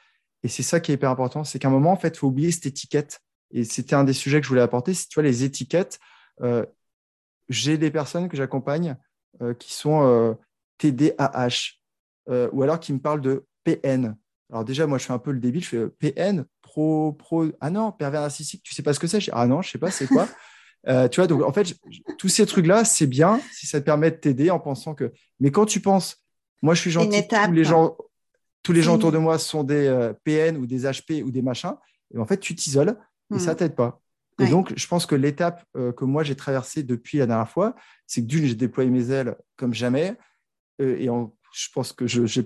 [0.43, 2.29] Et c'est ça qui est hyper important, c'est qu'à un moment, en fait, il faut
[2.29, 3.21] oublier cette étiquette
[3.53, 5.99] et c'était un des sujets que je voulais apporter, c'est tu vois, les étiquettes.
[6.43, 6.65] Euh,
[7.49, 8.97] j'ai des personnes que j'accompagne
[9.41, 10.35] euh, qui sont euh,
[10.79, 11.75] TDAH
[12.53, 14.17] ou alors qui me parlent de PN.
[14.51, 17.71] Alors déjà, moi, je fais un peu le débile, je fais PN, pro, pro, ah
[17.71, 19.21] non, pervers narcissique, tu sais pas ce que c'est?
[19.33, 20.29] Ah non, je sais pas, c'est quoi?
[20.87, 21.75] Tu vois, donc en fait,
[22.19, 25.13] tous ces trucs-là, c'est bien si ça te permet de t'aider en pensant que.
[25.41, 26.23] Mais quand tu penses,
[26.63, 27.97] moi, je suis gentil, tous les gens,
[28.63, 31.75] tous les gens autour de moi sont des PN ou des HP ou des machins,
[32.15, 32.97] et en fait, tu t'isoles
[33.35, 33.57] et ça hmm.
[33.57, 34.01] t'aide pas.
[34.39, 37.75] Et donc, je pense que l'étape euh, que moi j'ai traversée depuis la dernière fois,
[38.07, 40.15] c'est que d'une, j'ai déployé mes ailes comme jamais.
[40.81, 41.09] Euh, et
[41.53, 42.43] je pense que je ne sais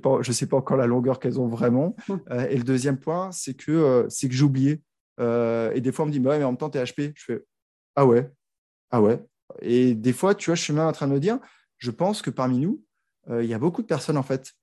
[0.47, 1.97] pas encore la longueur qu'elles ont vraiment.
[2.09, 2.19] Hmm.
[2.31, 4.83] Euh, et le deuxième point, c'est que, c'est que j'ai oublié.
[5.19, 7.13] et des fois, on me dit, mais, ouais, mais en même temps, tu es HP.
[7.15, 7.45] Je fais,
[8.01, 8.33] ah ouais,
[8.91, 9.23] ah ouais.
[9.61, 11.39] Et des fois, tu vois, je suis même en train de me dire,
[11.77, 12.83] je pense que parmi nous,
[13.29, 14.55] il y a beaucoup de personnes, en fait,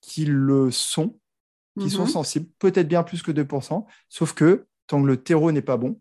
[0.00, 1.18] qui le sont,
[1.78, 2.08] qui sont mhm.
[2.08, 6.00] sensibles, peut-être bien plus que 2%, sauf que tant que le terreau n'est pas bon,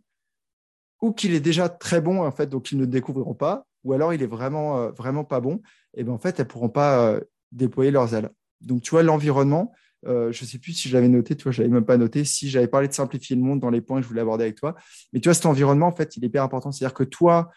[1.01, 4.13] ou qu'il est déjà très bon, en fait, donc ils ne découvriront pas, ou alors
[4.13, 5.61] il est vraiment, euh, vraiment pas bon,
[5.95, 8.29] et bien en fait, elles ne pourront pas euh, déployer leurs ailes.
[8.61, 9.73] Donc, tu vois, l'environnement,
[10.05, 12.23] je ne sais plus si je l'avais noté, tu vois, je l'avais même pas noté,
[12.25, 14.55] si j'avais parlé de simplifier le monde dans les points que je voulais aborder avec
[14.55, 14.75] toi.
[15.13, 16.71] Mais tu vois, cet environnement, en fait, il est hyper important.
[16.71, 17.51] C'est-à-dire que toi,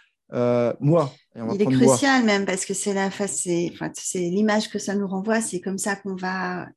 [0.81, 5.41] moi, il est crucial même parce que c'est la c'est l'image que ça nous renvoie.
[5.41, 6.69] C'est comme ça qu'on va,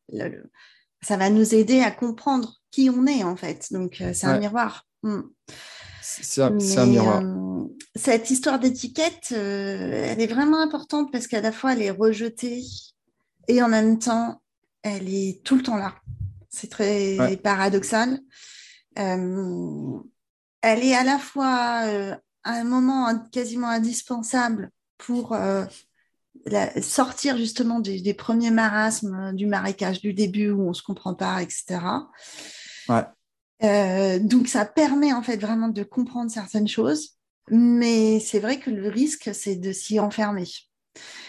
[1.01, 3.67] ça va nous aider à comprendre qui on est en fait.
[3.71, 4.85] Donc c'est un miroir.
[5.03, 5.21] Hmm.
[6.01, 7.21] C'est un, miroir.
[7.23, 7.63] Euh,
[7.95, 12.63] cette histoire d'étiquette, euh, elle est vraiment importante parce qu'à la fois, elle est rejetée
[13.47, 14.41] et en même temps,
[14.85, 15.95] elle est tout le temps là.
[16.49, 18.19] C'est très paradoxal.
[18.97, 19.99] Euh,
[20.61, 21.47] elle est à la fois
[22.43, 25.35] à un moment quasiment indispensable pour
[26.81, 31.15] sortir justement des, des, premiers marasmes du marécage du début où on ne se comprend
[31.15, 31.79] pas, etc.
[32.87, 33.03] Ouais.
[33.63, 37.17] Euh, donc ça permet en fait vraiment de comprendre certaines choses,
[37.49, 40.47] mais c'est vrai que le risque, c'est de s'y enfermer.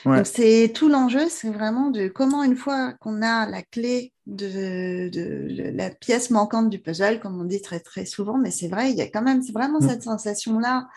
[0.05, 5.09] Donc c'est tout l'enjeu, c'est vraiment de comment une fois qu'on a la clé de,
[5.09, 8.91] de, la pièce manquante du puzzle, comme on dit très très souvent, mais c'est vrai,
[8.91, 9.89] il y a quand même vraiment mm.
[9.89, 10.89] cette sensation là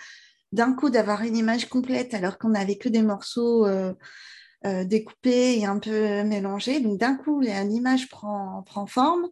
[0.52, 3.94] d'un coup d'avoir une image complète alors qu'on n'avait que des morceaux euh,
[4.66, 6.80] euh, découpés et un peu mélangés.
[6.80, 9.28] Donc d'un coup, l'image prend, prend forme.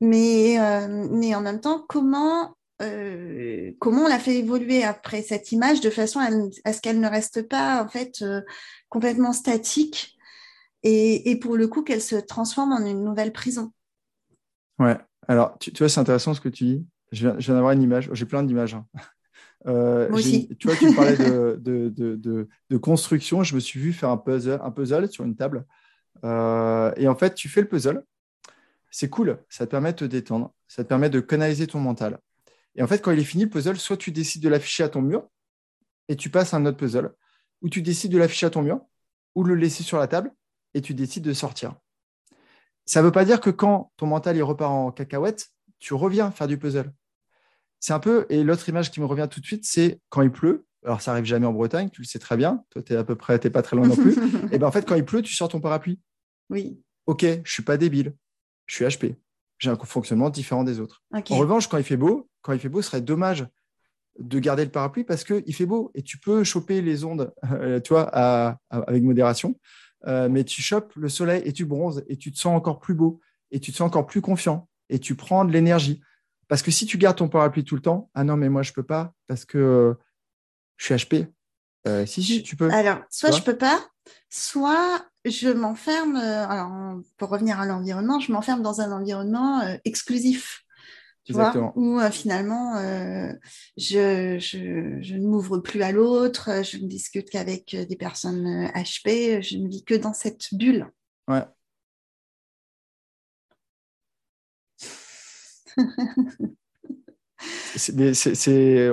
[0.00, 5.52] Mais, euh, mais en même temps, comment, euh, comment on l'a fait évoluer après cette
[5.52, 8.42] image de façon à, ce qu'elle ne reste pas en fait euh,
[8.88, 10.16] complètement statique
[10.82, 13.72] et, et, pour le coup qu'elle se transforme en une nouvelle prison.
[14.78, 16.86] Ouais, alors tu, tu vois, c'est intéressant ce que tu dis.
[17.12, 18.74] Je viens, d'avoir une image, j'ai plein d'images.
[18.74, 18.86] Hein.
[19.64, 20.48] Moi aussi.
[20.58, 23.42] Tu vois, tu parlais de, de, de, de, construction.
[23.42, 25.64] Je me suis vu faire un puzzle, un puzzle sur une table.
[26.22, 28.04] et en fait, tu fais le puzzle
[28.96, 32.18] c'est cool, ça te permet de te détendre, ça te permet de canaliser ton mental.
[32.76, 34.88] Et en fait, quand il est fini le puzzle, soit tu décides de l'afficher à
[34.88, 35.28] ton mur
[36.08, 37.12] et tu passes à un autre puzzle,
[37.62, 38.80] ou tu décides de l'afficher à ton mur,
[39.34, 40.32] ou le laisser sur la table
[40.74, 41.74] et tu décides de sortir.
[42.84, 46.30] Ça ne veut pas dire que quand ton mental il repart en cacahuète, tu reviens
[46.30, 46.92] faire du puzzle.
[47.80, 50.30] C'est un peu, et l'autre image qui me revient tout de suite, c'est quand il
[50.30, 50.66] pleut.
[50.84, 52.64] Alors, ça arrive jamais en Bretagne, tu le sais très bien.
[52.70, 54.16] Toi, tu es à peu près, tu pas très loin non plus.
[54.52, 55.98] et bien, en fait, quand il pleut, tu sors ton parapluie.
[56.48, 56.80] Oui.
[57.06, 58.14] Ok, je ne suis pas débile
[58.66, 59.14] je suis HP.
[59.58, 61.02] J'ai un fonctionnement différent des autres.
[61.12, 63.46] En revanche, quand il fait beau, quand il fait beau, ce serait dommage
[64.18, 67.80] de garder le parapluie parce qu'il fait beau et tu peux choper les ondes, euh,
[67.80, 68.04] tu vois,
[68.70, 69.58] avec modération.
[70.06, 72.94] Euh, mais tu chopes le soleil et tu bronzes et tu te sens encore plus
[72.94, 76.00] beau et tu te sens encore plus confiant et tu prends de l'énergie.
[76.48, 78.72] Parce que si tu gardes ton parapluie tout le temps, ah non, mais moi je
[78.72, 79.96] peux pas parce que
[80.76, 81.26] je suis HP.
[81.86, 82.70] Euh, si, si, tu peux.
[82.70, 83.80] Alors, soit je peux pas,
[84.28, 89.76] soit je m'enferme, euh, alors pour revenir à l'environnement, je m'enferme dans un environnement euh,
[89.84, 90.65] exclusif.
[91.26, 92.80] Tu vois, où finalement,
[93.76, 99.56] je, je, ne m'ouvre plus à l'autre, je ne discute qu'avec des personnes HP, je
[99.58, 100.86] ne vis que dans cette bulle.
[101.26, 101.42] Ouais.
[107.76, 108.88] c'est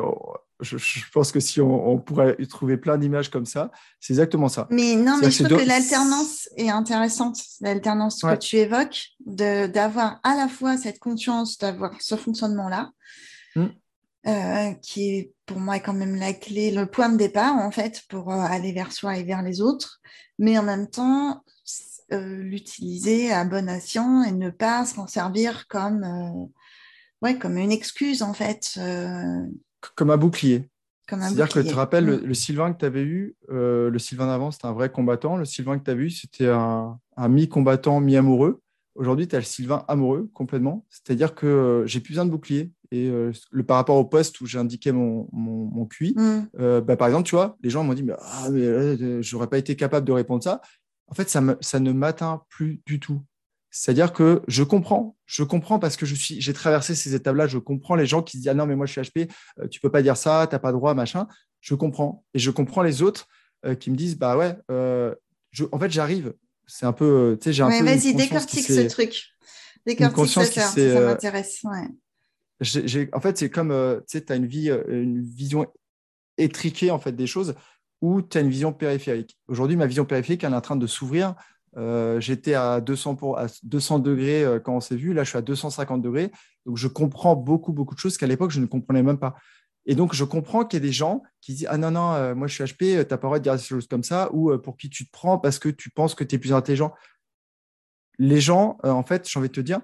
[0.64, 0.78] je,
[1.12, 4.68] pense que si on, pourrait trouver plein d'images comme ça, c'est exactement ça.
[4.70, 10.36] Mais non, mais je trouve que l'alternance est intéressante, l'alternance que tu évoques, d'avoir à
[10.36, 12.92] la fois cette conscience d'avoir ce fonctionnement-là,
[13.56, 13.68] hmm.
[14.28, 18.02] euh, qui est pour moi quand même la clé, le point de départ en fait
[18.10, 20.00] pour euh, aller vers soi et vers les autres,
[20.40, 21.44] mais en même temps
[22.12, 26.50] euh, l'utiliser à bon escient et ne pas s'en servir comme,
[27.22, 28.80] ouais, comme une excuse en fait
[29.96, 30.70] comme un bouclier.
[31.10, 32.26] C'est-à-dire que tu te rappelles, mm.
[32.26, 35.38] le, Sylvain que tu avais eu, euh, le Sylvain d'avant, c'était un vrai combattant.
[35.38, 38.62] Le Sylvain que tu as vu, c'était un, mi-combattant, mi-amoureux.
[38.96, 40.86] Aujourd'hui, tu as le Sylvain amoureux complètement.
[40.90, 42.72] C'est-à-dire que euh, j'ai plus besoin de bouclier.
[42.92, 46.80] Et euh, le, par rapport au poste où j'ai indiqué mon, mon, QI, mm.
[46.82, 49.76] bah, par exemple, tu vois, les gens m'ont dit, mais, ah, mais j'aurais pas été
[49.76, 50.62] capable de répondre ça.
[51.08, 53.22] En fait, ça, ça ne m'atteint plus du tout.
[53.76, 57.58] C'est-à-dire que je comprends, je comprends parce que je suis, j'ai traversé ces étapes-là, je
[57.58, 59.80] comprends les gens qui se disent ah non mais moi je suis HP, euh, tu
[59.80, 61.28] peux pas dire ça, tu n'as pas droit, machin.
[61.60, 63.28] Je comprends et je comprends les autres
[63.66, 65.16] euh, qui me disent bah ouais, euh,
[65.50, 66.36] je, en fait j'arrive.
[66.68, 67.84] C'est un peu, tu sais, j'ai un peu.
[67.84, 69.24] Vas-y, décortique ce truc.
[69.88, 71.62] Décortique ça, ça, ça m'intéresse.
[71.64, 73.10] Ouais.
[73.12, 73.70] en fait, c'est comme,
[74.08, 75.66] tu sais, tu as une vie, une vision
[76.38, 77.56] étriquée en fait des choses
[78.02, 79.40] ou tu as une vision périphérique.
[79.48, 81.36] Aujourd'hui, ma vision périphérique, elle est en train de s'ouvrir
[81.78, 85.14] euh, j'étais à 200, pour, à 200 degrés euh, quand on s'est vu.
[85.14, 86.32] Là, je suis à 250 degrés.
[86.66, 89.36] Donc, je comprends beaucoup, beaucoup de choses qu'à l'époque, je ne comprenais même pas.
[89.86, 92.36] Et donc, je comprends qu'il y ait des gens qui disent Ah non, non, euh,
[92.36, 94.30] moi, je suis HP, tu n'as pas le droit de dire des choses comme ça,
[94.34, 96.94] ou pour qui tu te prends parce que tu penses que tu es plus intelligent.
[98.20, 99.82] Les gens, en fait, j'ai envie de te dire,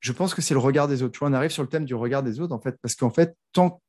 [0.00, 1.12] je pense que c'est le regard des autres.
[1.12, 3.10] Tu vois, on arrive sur le thème du regard des autres, en fait, parce qu'en
[3.10, 3.82] fait, tant,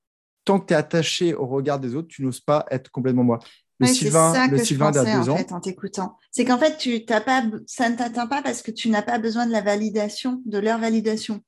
[0.45, 3.39] tant que tu es attaché au regard des autres, tu n'oses pas être complètement moi.
[3.79, 6.17] Le Sylvain, ça le Sylvain d'à deux en Fait, en t'écoutant.
[6.31, 9.19] C'est qu'en fait, tu t'as pas, ça ne t'atteint pas parce que tu n'as pas
[9.19, 11.41] besoin de la validation, de leur validation.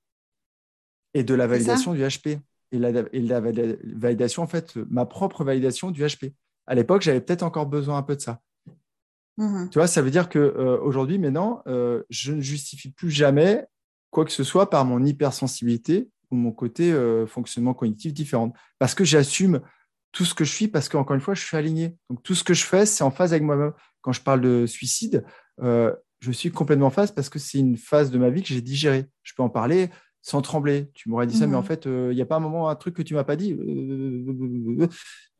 [1.14, 2.40] Et de la validation du HP.
[2.74, 6.34] Et la, et la, validation, en fait, ma propre validation du HP.
[6.66, 8.42] À l'époque, j'avais peut-être encore besoin un peu de ça.
[9.38, 13.66] Mmh tu vois, ça veut dire qu'aujourd'hui, euh, maintenant, euh, je ne justifie plus jamais
[14.10, 18.52] quoi que ce soit par mon hypersensibilité ou mon côté euh, fonctionnement cognitif différent.
[18.80, 19.62] Parce que j'assume
[20.12, 21.96] tout ce que je suis, parce qu'encore une fois, je suis aligné.
[22.10, 23.74] Donc tout ce que je fais, c'est en phase avec moi-même.
[24.02, 25.26] Quand je parle de suicide,
[25.62, 28.50] euh, je suis complètement en phase parce que c'est une phase de ma vie que
[28.50, 29.06] j'ai digérée.
[29.24, 29.90] Je peux en parler
[30.22, 30.90] sans trembler.
[30.94, 31.66] Tu m'aurais dit ça, mais en mmh.
[31.66, 33.56] fait, euh, il n'y a pas un moment, un truc que tu m'as pas dit.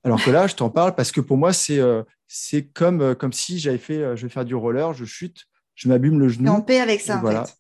[0.04, 1.82] Alors que là, je t'en parle parce que pour moi, c'est
[2.28, 6.20] c'est comme, comme si j'avais fait, je vais faire du roller, je chute, je m'abîme
[6.20, 6.52] le genou.
[6.52, 7.46] en paix avec ça, en voilà.
[7.46, 7.56] fait.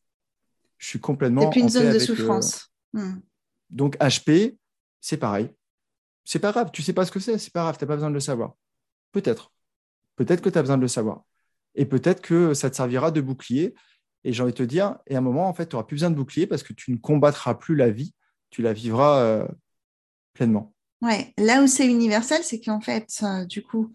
[0.77, 1.41] Je suis complètement.
[1.41, 2.71] C'est plus une zone de souffrance.
[2.93, 3.15] Hmm.
[3.69, 4.57] Donc HP,
[5.01, 5.49] c'est pareil.
[6.27, 7.95] C'est pas grave, tu sais pas ce que c'est, c'est pas grave, tu n'as pas
[7.95, 8.55] besoin de le savoir.
[9.13, 9.53] Peut-être.
[10.17, 11.23] Peut-être que tu as besoin de le savoir.
[11.73, 13.73] Et peut-être que ça te servira de bouclier.
[14.23, 15.95] Et j'ai envie de te dire, et à un moment, en fait, tu n'auras plus
[15.95, 18.13] besoin de bouclier parce que tu ne combattras plus la vie,
[18.49, 19.47] tu la vivras euh,
[20.33, 20.73] pleinement.
[21.01, 23.93] Ouais, là où c'est universel, c'est qu'en fait, du coup,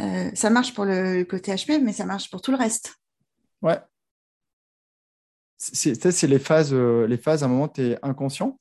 [0.00, 2.94] euh, ça marche pour le côté HP, mais ça marche pour tout le reste.
[3.60, 3.78] Ouais,
[5.58, 8.58] c'est les phases, euh, les phases, à un moment, tu es inconscient,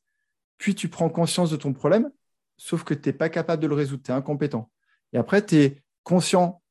[0.58, 2.12] puis tu prends conscience de ton problème,
[2.58, 4.70] sauf que tu n'es pas capable de le résoudre, tu es incompétent.
[5.14, 6.62] Et après, tu es conscient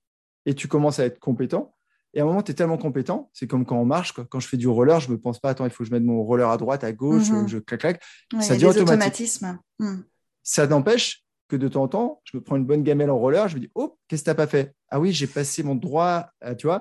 [0.45, 1.75] et tu commences à être compétent.
[2.15, 4.49] Et à un moment, tu es tellement compétent, c'est comme quand on marche, quand je
[4.49, 6.23] fais du roller, je ne me pense pas, attends, il faut que je mette mon
[6.23, 7.47] roller à droite, à gauche, mhm.
[7.47, 8.03] je clac, clac.
[8.41, 9.31] ça devient automatique.
[9.79, 9.99] Hmm.
[10.43, 13.49] Ça n'empêche que de temps en temps, je me prends une bonne gamelle en roller,
[13.49, 14.75] je me dis, oh, qu'est-ce que tu n'as pas fait?
[14.89, 16.81] Ah oui, j'ai passé mon droit, euh, tu vois,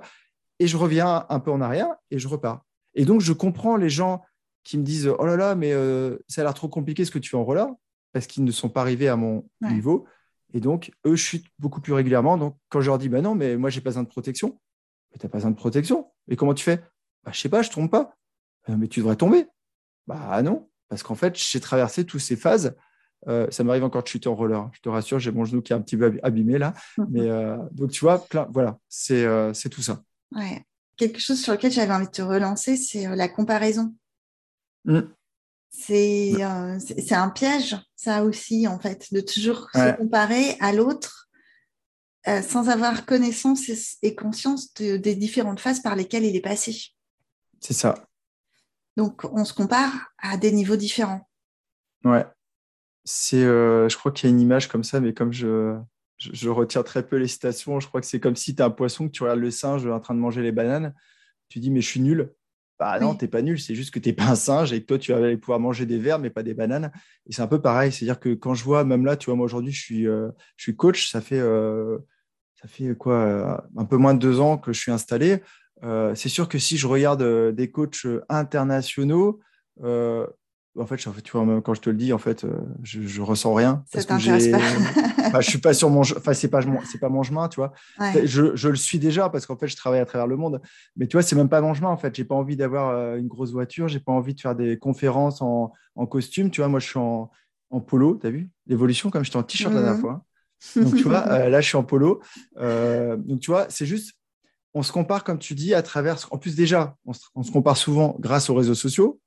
[0.60, 2.64] et je reviens un peu en arrière et je repars.
[2.94, 4.24] Et donc, je comprends les gens
[4.64, 7.20] qui me disent Oh là là, mais euh, ça a l'air trop compliqué ce que
[7.20, 7.68] tu fais en roller,
[8.16, 10.06] parce qu'ils ne sont pas arrivés à mon niveau.
[10.54, 12.38] Et donc, eux chutent beaucoup plus régulièrement.
[12.38, 14.58] Donc, quand je leur dis Bah non, mais moi, j'ai pas besoin de protection,
[15.12, 16.08] mais tu n'as pas besoin de protection.
[16.30, 16.82] Et comment tu fais?
[17.24, 18.16] Bah, Je sais pas, je tombe pas.
[18.70, 19.48] Euh, mais tu devrais tomber.
[20.08, 22.76] Bah non, parce qu'en fait, j'ai traversé toutes ces phases.
[23.28, 24.70] Euh, ça m'arrive encore de chuter en roller.
[24.72, 26.74] Je te rassure, j'ai mon genou qui est un petit peu abîmé là.
[27.10, 27.28] Mais
[27.72, 30.04] donc, tu vois, plein, voilà, c'est tout ça.
[30.32, 30.64] Ouais
[30.98, 33.94] quelque chose sur lequel j'avais envie de te relancer, c'est euh, la comparaison.
[35.90, 41.30] Euh, c'est un piège, ça aussi, en fait, de toujours se comparer à l'autre
[42.28, 43.70] euh, sans avoir connaissance
[44.02, 46.76] et, conscience des différentes phases par lesquelles il est passé.
[47.60, 47.96] C'est ça.
[48.98, 51.28] Donc, on se compare à des niveaux différents.
[52.04, 52.26] Ouais.
[53.04, 55.78] C'est, je crois qu'il y a une image comme ça, mais comme je,
[56.18, 57.80] je, retiens très peu les citations.
[57.80, 59.86] Je crois que c'est comme si tu as un poisson que tu regardes le singe
[59.86, 60.94] en train de manger les bananes.
[61.50, 62.34] Tu dis, mais je suis nul.
[62.78, 64.86] Bah non, t'es pas nul, c'est juste que tu n'es pas un singe et que
[64.86, 66.92] toi, tu vas pouvoir manger des vers, mais pas des bananes.
[67.26, 67.92] Et c'est un peu pareil.
[67.92, 70.64] C'est-à-dire que quand je vois, même là, tu vois, moi aujourd'hui, je suis, euh, je
[70.64, 71.10] suis coach.
[71.10, 71.98] Ça fait, euh,
[72.62, 75.42] ça fait quoi euh, Un peu moins de deux ans que je suis installé.
[76.16, 77.24] c'est sûr que si je regarde
[77.56, 79.40] des coachs internationaux,
[80.78, 82.46] en fait, tu vois, même quand je te le dis, en fait,
[82.84, 83.84] je, je ressens rien.
[83.92, 84.60] Ça t'intéresse pas.
[85.32, 87.74] bah, je suis pas sur mon, enfin c'est pas c'est pas mon chemin, tu vois.
[88.24, 90.62] Je, je, le suis déjà parce qu'en fait je travaille à travers le monde,
[90.96, 92.16] mais tu vois c'est même pas mon chemin en fait.
[92.16, 95.42] J'ai pas envie d'avoir euh, une grosse voiture, j'ai pas envie de faire des conférences
[95.42, 96.68] en, en costume, tu vois.
[96.68, 97.30] Moi je suis en,
[97.70, 98.50] en polo, tu as vu?
[98.68, 100.02] L'évolution comme j'étais en t-shirt la dernière mhm.
[100.02, 100.26] fois.
[100.76, 102.22] Donc tu vois euh, là je suis en polo,
[102.58, 104.14] euh, donc tu vois c'est juste
[104.74, 106.18] on se compare comme tu dis à travers.
[106.32, 109.20] En plus déjà on se, compare souvent grâce aux réseaux sociaux.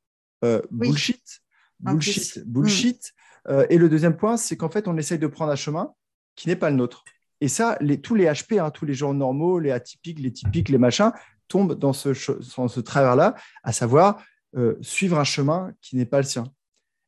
[0.70, 1.42] Bullshit,
[1.80, 3.14] bullshit, bullshit.
[3.48, 5.94] Euh, et le deuxième point, c'est qu'en fait, on essaye de prendre un chemin
[6.36, 7.04] qui n'est pas le nôtre.
[7.40, 10.78] Et ça, tous les HP, hein, tous les gens normaux, les atypiques, les typiques, les
[10.78, 11.12] machins,
[11.46, 14.22] tombent dans ce, ce travers-là, à savoir
[14.56, 16.44] euh, suivre un chemin qui n'est pas le sien.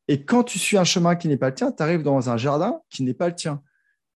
[0.07, 2.37] Et quand tu suis un chemin qui n'est pas le tien, tu arrives dans un
[2.37, 3.61] jardin qui n'est pas le tien.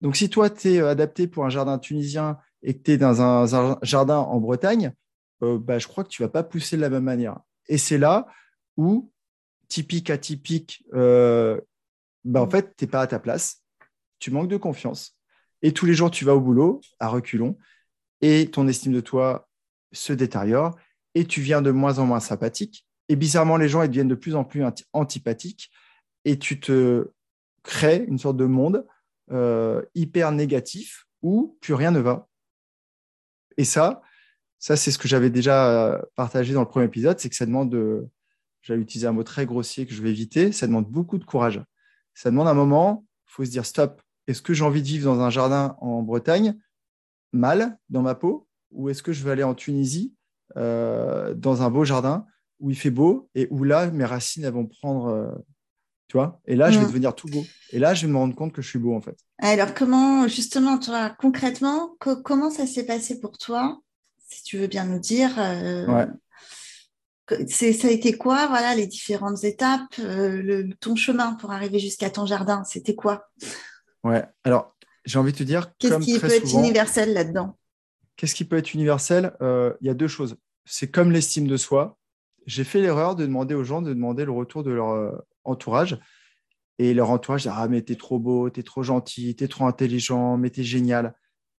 [0.00, 2.98] Donc, si toi, tu es euh, adapté pour un jardin tunisien et que tu es
[2.98, 4.92] dans un, jardin en Bretagne,
[5.40, 7.40] bah, je crois que tu ne vas pas pousser de la même manière.
[7.66, 8.28] Et c'est là
[8.76, 9.10] où,
[9.68, 10.84] typique, atypique,
[12.24, 13.62] bah, en fait, tu n'es pas à ta place,
[14.18, 15.16] tu manques de confiance.
[15.62, 17.56] Et tous les jours, tu vas au boulot à reculons
[18.20, 19.48] et ton estime de toi
[19.92, 20.76] se détériore
[21.14, 22.86] et tu viens de moins en moins sympathique.
[23.08, 25.70] Et bizarrement, les gens ils deviennent de plus en plus antipathiques
[26.24, 27.10] et tu te
[27.62, 28.86] crées une sorte de monde
[29.30, 32.28] euh, hyper négatif où plus rien ne va.
[33.56, 34.02] Et ça,
[34.58, 37.70] ça c'est ce que j'avais déjà partagé dans le premier épisode, c'est que ça demande
[37.70, 38.08] de,
[38.62, 41.62] j'allais utiliser un mot très grossier que je vais éviter, ça demande beaucoup de courage
[42.14, 45.12] ça demande un moment, il faut se dire stop, est-ce que j'ai envie de vivre
[45.12, 46.58] dans un jardin en Bretagne,
[47.32, 50.14] mal dans ma peau, ou est-ce que je vais aller en Tunisie,
[50.56, 52.26] euh, dans un beau jardin
[52.60, 55.32] où il fait beau et où là, mes racines elles vont prendre, euh,
[56.08, 56.40] Tu vois?
[56.46, 56.88] Et là, je vais mm.
[56.88, 57.44] devenir tout beau.
[57.70, 59.16] Et là, je vais me rendre compte que je suis beau, en fait.
[59.38, 63.80] Alors, comment, justement, toi, concrètement, comment ça s'est passé pour toi?
[64.28, 65.30] Si tu veux bien nous dire.
[65.38, 66.06] Euh, ouais.
[67.48, 72.10] Ça a été quoi, voilà, les différentes étapes, euh, le, ton chemin pour arriver jusqu'à
[72.10, 73.28] ton jardin C'était quoi?
[74.04, 74.74] Ouais, alors
[75.04, 75.72] j'ai envie de te dire.
[75.78, 77.56] Qu'est-ce qui peut être universel là-dedans?
[78.16, 79.32] Qu'est-ce qui peut être universel?
[79.40, 80.36] Euh, Il y a deux choses.
[80.64, 81.98] C'est comme l'estime de soi.
[82.46, 85.12] J'ai fait l'erreur de demander aux gens de demander le retour de leur euh,
[85.44, 85.98] entourage.
[86.78, 90.36] Et leur entourage dit Ah, mais t'es trop beau, t'es trop gentil, t'es trop intelligent,
[90.36, 91.14] mais t'es génial.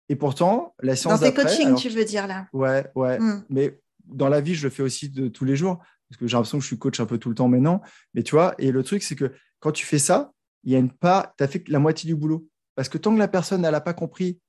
[0.10, 2.48] Et pourtant, la séance Dans tes coachings, tu veux dire là?
[2.52, 3.20] Ouais, ouais.
[3.20, 3.44] Hmm.
[3.50, 5.80] Mais dans la vie, je le fais aussi de tous les jours.
[6.10, 7.82] Parce que j'ai l'impression que je suis coach un peu tout le temps maintenant.
[8.14, 10.32] Mais tu vois, et le truc, c'est que quand tu fais ça,
[10.64, 12.48] il y a une part, tu as fait la moitié du boulot.
[12.76, 14.40] Parce que tant que la personne n'a pas compris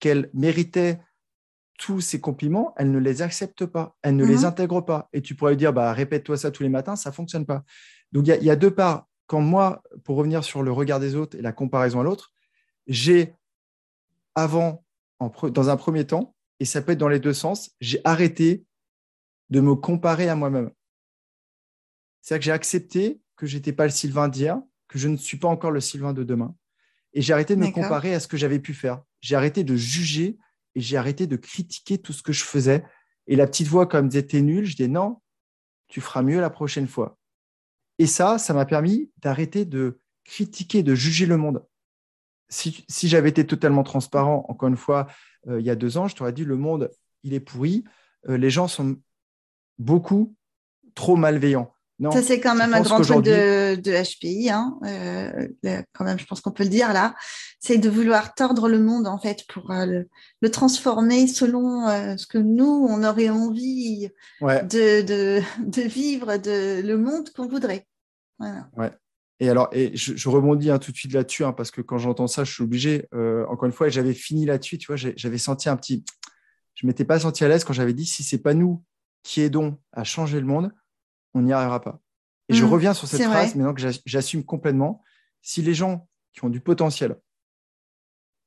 [0.00, 1.00] qu'elle méritait
[1.78, 4.44] tous ces compliments, elle ne les accepte pas, elle ne les mhm.
[4.44, 5.08] intègre pas.
[5.12, 7.64] Et tu pourrais lui dire, bah, répète-toi ça tous les matins, ça ne fonctionne pas.
[8.12, 9.06] Donc il y, a deux parts.
[9.26, 12.32] Quand moi, pour revenir sur le regard des autres et la comparaison à l'autre,
[12.86, 13.34] j'ai
[14.34, 14.84] avant,
[15.20, 18.64] dans un premier temps, et ça peut être dans les deux sens, j'ai arrêté
[19.50, 20.70] de me comparer à moi-même.
[22.20, 25.38] C'est-à-dire que j'ai accepté que je n'étais pas le Sylvain d'hier, que je ne suis
[25.38, 26.54] pas encore le Sylvain de demain.
[27.14, 29.02] Et j'ai arrêté de me comparer à ce que j'avais pu faire.
[29.20, 30.38] J'ai arrêté de juger
[30.74, 32.84] et j'ai arrêté de critiquer tout ce que je faisais.
[33.26, 35.20] Et la petite voix, comme disait, t'es nul, je dis non,
[35.88, 37.18] tu feras mieux la prochaine fois.
[37.98, 41.64] Et ça, ça m'a permis d'arrêter de critiquer, de juger le monde.
[42.50, 45.06] Si, j'avais été totalement transparent, encore une fois,
[45.48, 46.90] euh, il y a deux ans, je t'aurais dit le monde,
[47.22, 47.84] il est pourri,
[48.28, 48.96] euh, les gens sont
[49.78, 50.34] beaucoup
[50.94, 51.72] trop malveillants
[52.12, 54.78] ça, c'est quand même un grand truc de, HPI, hein.
[54.84, 55.48] Euh,
[55.92, 57.14] quand même, je pense qu'on peut le dire là.
[57.58, 60.04] C'est de vouloir tordre le monde, en fait, pour euh,
[60.40, 64.08] le, transformer selon euh, ce que nous, on aurait envie
[64.40, 67.86] de, de, vivre, de, le monde qu'on voudrait.
[68.38, 68.90] Ouais.
[69.40, 72.28] Et alors, et je, rebondis hein, tout de suite là-dessus, hein, parce que quand j'entends
[72.28, 73.08] ça, je suis obligé.
[73.12, 76.04] encore une fois, j'avais fini là-dessus, tu vois, j'avais senti un petit.
[76.74, 78.84] Je m'étais pas senti à l'aise quand j'avais dit si c'est pas nous
[79.28, 80.74] qui aidons à changer le monde,
[81.34, 82.00] on n'y arrivera pas.
[82.48, 82.68] Et je mm.
[82.68, 85.02] reviens sur cette phrase maintenant que j'assume complètement.
[85.42, 87.14] Si les gens qui ont du potentiel,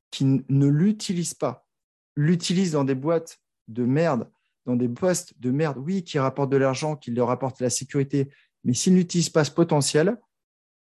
[0.10, 1.68] qui ne l'utilisent pas,
[2.16, 4.28] l'utilisent dans des boîtes de merde,
[4.66, 8.32] dans des postes de merde, oui, qui rapportent de l'argent, qui leur apportent la sécurité,
[8.64, 10.18] mais s'ils n'utilisent pas ce potentiel,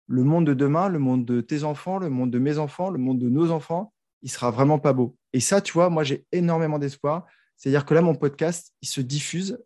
[0.06, 2.98] le monde de demain, le monde de tes enfants, le monde de mes enfants, le
[2.98, 5.16] monde de nos enfants, il sera vraiment pas beau.
[5.32, 7.24] Et ça, tu vois, moi, j'ai énormément d'espoir.
[7.56, 9.58] C'est-à-dire que là, mon podcast, il se diffuse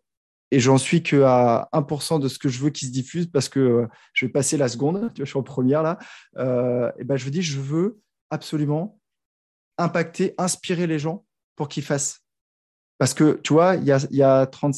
[0.53, 3.59] et j'en suis qu'à 1% de ce que je veux qui se diffuse parce que
[3.59, 5.97] euh, je vais passer la seconde, tu vois, je suis en première là,
[6.37, 7.99] euh, et ben je dis, je veux
[8.29, 8.99] absolument
[9.79, 11.25] impacter, inspirer les gens
[11.55, 12.19] pour qu'ils fassent.
[12.99, 14.75] Parce que, tu vois, il y a, il y a 30,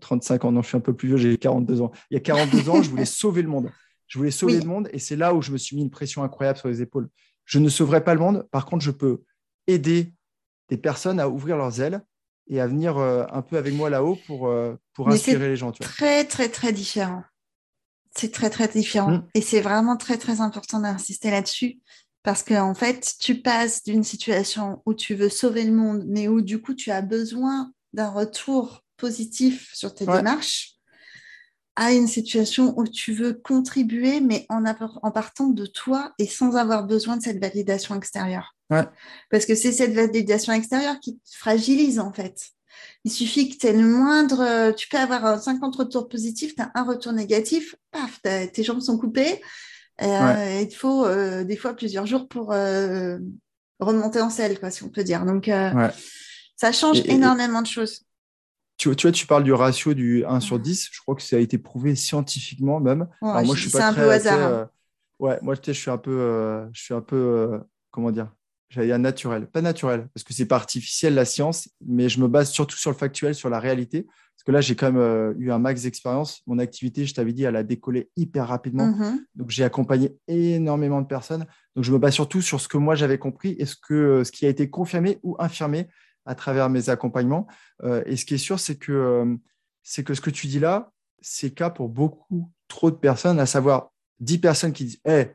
[0.00, 1.90] 35 ans, non, je suis un peu plus vieux, j'ai 42 ans.
[2.10, 3.70] Il y a 42 ans, je voulais sauver le monde.
[4.06, 6.24] Je voulais sauver le monde et c'est là où je me suis mis une pression
[6.24, 7.10] incroyable sur les épaules.
[7.44, 9.22] Je ne sauverai pas le monde, par contre, je peux
[9.66, 10.14] aider
[10.70, 12.00] des personnes à ouvrir leurs ailes
[12.50, 15.70] et à venir euh, un peu avec moi là-haut pour, euh, pour inspirer les gens.
[15.70, 17.22] Tu Très, très, très différent.
[18.14, 19.12] C'est très, très différent.
[19.12, 19.28] Mm.
[19.34, 21.78] Et c'est vraiment très, très important d'insister là-dessus.
[22.24, 26.28] Parce qu'en en fait, tu passes d'une situation où tu veux sauver le monde, mais
[26.28, 30.74] où du coup, tu as besoin d'un retour positif sur tes démarches,
[31.80, 36.56] à une situation où tu veux contribuer, mais en, en partant de toi et sans
[36.56, 38.54] avoir besoin de cette validation extérieure.
[39.30, 42.50] Parce que c'est cette validation extérieure qui te fragilise en fait.
[43.04, 46.70] Il suffit que tu aies le moindre, tu peux avoir 50 retours positifs, tu as
[46.74, 49.40] un retour négatif, paf, tes jambes sont coupées.
[50.02, 53.18] Euh, il faut euh, des fois plusieurs jours pour euh,
[53.80, 55.24] remonter en selle, quoi, si on peut dire.
[55.24, 55.50] Donc,
[56.56, 58.02] ça change énormément de choses.
[58.80, 60.88] Tu, tu, vois, tu parles du ratio du 1 sur 10.
[60.90, 63.08] Je crois que ça a été prouvé scientifiquement même.
[63.20, 64.40] moi, je suis pas un peu au hasard.
[64.40, 64.70] Hein.
[65.18, 67.60] ouais, moi, je suis un peu, je suis un peu,
[67.90, 68.30] comment dire,
[68.70, 69.48] J'allais dire naturel.
[69.48, 72.90] Pas naturel, parce que c'est pas artificiel la science, mais je me base surtout sur
[72.92, 74.04] le factuel, sur la réalité.
[74.04, 76.40] Parce que là, j'ai quand même euh, eu un max d'expérience.
[76.46, 78.88] Mon activité, je t'avais dit, elle a décollé hyper rapidement.
[78.88, 79.18] Mm-hmm.
[79.34, 81.46] Donc, j'ai accompagné énormément de personnes.
[81.74, 84.24] Donc, je me base surtout sur ce que moi, j'avais compris et ce, que, euh,
[84.24, 85.88] ce qui a été confirmé ou infirmé
[86.26, 87.46] à travers mes accompagnements.
[87.82, 89.38] Euh, et ce qui est sûr, c'est que,
[89.82, 93.40] c'est que ce que tu dis là, c'est le cas pour beaucoup trop de personnes,
[93.40, 93.90] à savoir
[94.20, 95.28] 10 personnes qui disent hey,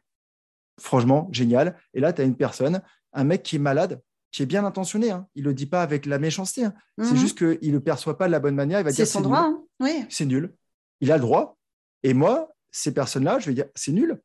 [0.80, 1.78] franchement, génial.
[1.94, 2.82] Et là, tu as une personne
[3.16, 5.28] un mec qui est malade, qui est bien intentionné, hein.
[5.36, 6.74] il ne le dit pas avec la méchanceté, hein.
[7.00, 7.18] c'est mhm.
[7.18, 9.22] juste qu'il ne le perçoit pas de la bonne manière, il va dire c'est son
[9.22, 9.64] droit, hein.
[9.80, 10.06] oui.
[10.10, 10.54] c'est nul,
[11.00, 11.58] il a le droit,
[12.04, 14.22] et moi, ces personnes-là, je vais dire c'est nul.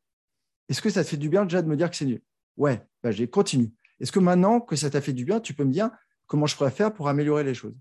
[0.67, 2.21] Est-ce que ça te fait du bien déjà de me dire que c'est nul?
[2.57, 3.71] Ouais, bah, j'ai continue.
[3.99, 5.89] Est-ce que maintenant que ça t'a fait du bien, tu peux me dire
[6.31, 7.75] comment je pourrais faire pour améliorer les choses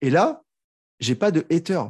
[0.00, 0.42] Et là,
[1.00, 1.82] j'ai pas de hater.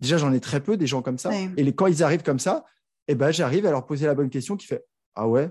[0.00, 1.30] Déjà, j'en ai très peu des gens comme ça.
[1.56, 2.66] Et quand ils arrivent comme ça,
[3.08, 4.84] et ben, j'arrive à leur poser la bonne question qui fait
[5.14, 5.50] Ah ouais,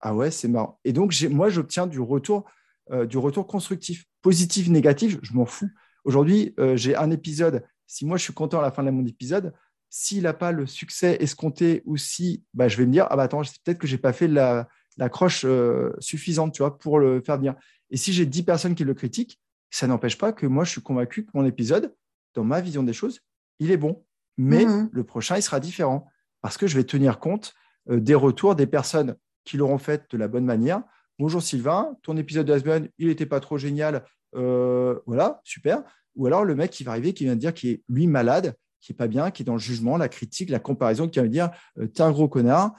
[0.00, 0.78] ah ouais, c'est marrant.
[0.84, 2.44] Et donc, moi, j'obtiens du retour,
[2.92, 5.68] euh, du retour constructif, positif, négatif, je m'en fous.
[6.04, 7.64] Aujourd'hui, euh, j'ai un épisode.
[7.88, 9.52] Si moi, je suis content à la fin de mon épisode,
[9.90, 13.24] s'il n'a pas le succès escompté ou si, bah, je vais me dire, ah bah
[13.24, 14.68] attends, peut-être que je n'ai pas fait la,
[15.10, 17.56] croche euh, suffisante, tu vois, pour le faire bien.
[17.90, 20.82] Et si j'ai 10 personnes qui le critiquent, ça n'empêche pas que moi, je suis
[20.82, 21.94] convaincu que mon épisode,
[22.34, 23.20] dans ma vision des choses,
[23.58, 24.04] il est bon.
[24.38, 26.06] Mais mmh le prochain, il sera différent
[26.42, 27.54] parce que je vais tenir compte
[27.90, 30.82] euh, des retours des personnes qui l'auront fait de la bonne manière.
[31.18, 34.04] Bonjour Sylvain, ton épisode de la semaine, il n'était pas trop génial.
[34.34, 35.82] Euh, voilà, super.
[36.14, 38.54] Ou alors le mec qui va arriver, qui vient de dire qu'il est lui malade,
[38.80, 41.24] qui est pas bien, qui est dans le jugement, la critique, la comparaison, qui va
[41.24, 42.74] me dire euh, t'es un gros connard,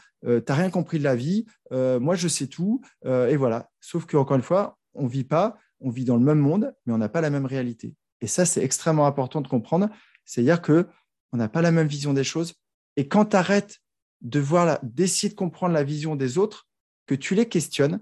[0.46, 3.70] t'as rien compris de la vie, moi je sais tout, et voilà.
[3.80, 6.94] Sauf que encore une fois, on vit pas, on vit dans le même monde, mais
[6.94, 7.96] on n'a pas la même réalité.
[8.22, 9.90] Et ça, c'est extrêmement important de comprendre.
[10.26, 10.88] C'est-à-dire que
[11.32, 12.54] on n'a pas la même vision des choses,
[12.96, 13.78] et quand tu arrêtes
[14.22, 16.68] de voir d'essayer de comprendre la vision des autres,
[17.06, 18.00] que tu les questionnes,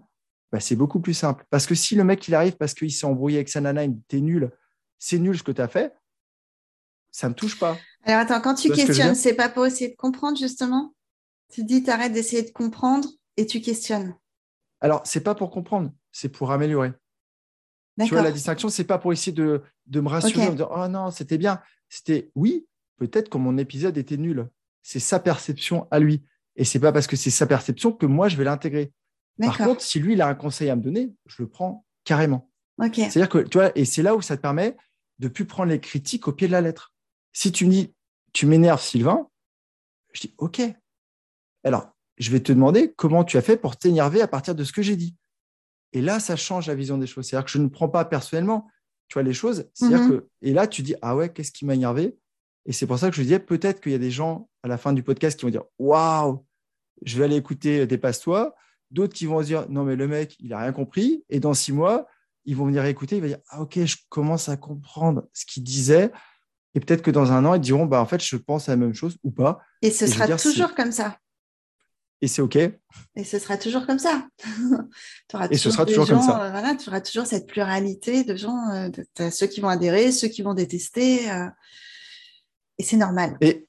[0.51, 1.45] bah, c'est beaucoup plus simple.
[1.49, 3.95] Parce que si le mec il arrive parce qu'il s'est embrouillé avec sa nana, il
[3.95, 4.51] dit t'es nul,
[4.97, 5.93] c'est nul ce que tu as fait,
[7.11, 7.77] ça ne me touche pas.
[8.03, 10.93] Alors attends, quand tu, questionnes, c'est pas pour essayer de comprendre justement?
[11.51, 14.15] Tu dis t'arrêtes d'essayer de comprendre et tu questionnes.
[14.81, 16.93] Alors, c'est pas pour comprendre, c'est pour améliorer.
[17.99, 19.61] Tu vois, la distinction, c'est pas pour essayer de,
[19.93, 21.61] me rassurer, de dire Oh non, c'était bien.
[21.89, 22.65] C'était oui,
[22.97, 24.49] peut-être que mon épisode était nul
[24.81, 26.23] c'est sa perception à lui.
[26.55, 28.93] Et c'est pas parce que c'est sa perception que moi, je vais l'intégrer.
[29.39, 32.51] Par contre, si lui, il a un conseil à me donner, je le prends carrément.
[33.09, 34.77] C'est-à-dire que, tu vois, et c'est là où ça te permet
[35.17, 36.93] de plus prendre les critiques au pied de la lettre.
[37.33, 37.95] Si tu me dis,
[38.31, 39.27] tu m'énerves, Sylvain,
[40.13, 40.61] je dis, OK.
[41.63, 44.71] Alors, je vais te demander comment tu as fait pour t'énerver à partir de ce
[44.71, 45.15] que j'ai dit.
[45.95, 47.25] Et là, ça change la vision des choses.
[47.25, 48.67] C'est-à-dire que je ne prends pas personnellement,
[49.07, 49.69] tu vois, les choses.
[49.73, 50.09] C'est-à-dire mhm.
[50.09, 52.17] que, et là, tu dis, ah ouais, qu'est-ce qui m'a énervé?
[52.65, 54.77] Et c'est pour ça que je disais, peut-être qu'il y a des gens à la
[54.77, 56.43] fin du podcast qui vont dire Waouh,
[57.03, 58.53] je vais aller écouter Dépasse-toi.
[58.91, 61.23] D'autres qui vont se dire Non, mais le mec, il n'a rien compris.
[61.29, 62.07] Et dans six mois,
[62.43, 63.15] ils vont venir écouter.
[63.15, 66.11] Ils vont dire Ah, ok, je commence à comprendre ce qu'il disait.
[66.73, 68.77] Et peut-être que dans un an, ils diront bah, En fait, je pense à la
[68.77, 69.61] même chose ou pas.
[69.81, 71.19] Et ce sera toujours comme ça.
[72.21, 72.55] Et c'est OK.
[72.55, 74.27] Et ce sera toujours comme ça.
[75.51, 76.45] et ce sera toujours comme ça.
[76.45, 80.29] Euh, voilà, tu auras toujours cette pluralité de gens, euh, ceux qui vont adhérer, ceux
[80.29, 81.29] qui vont détester.
[81.29, 81.47] Euh,
[82.77, 83.37] et c'est normal.
[83.41, 83.67] Et,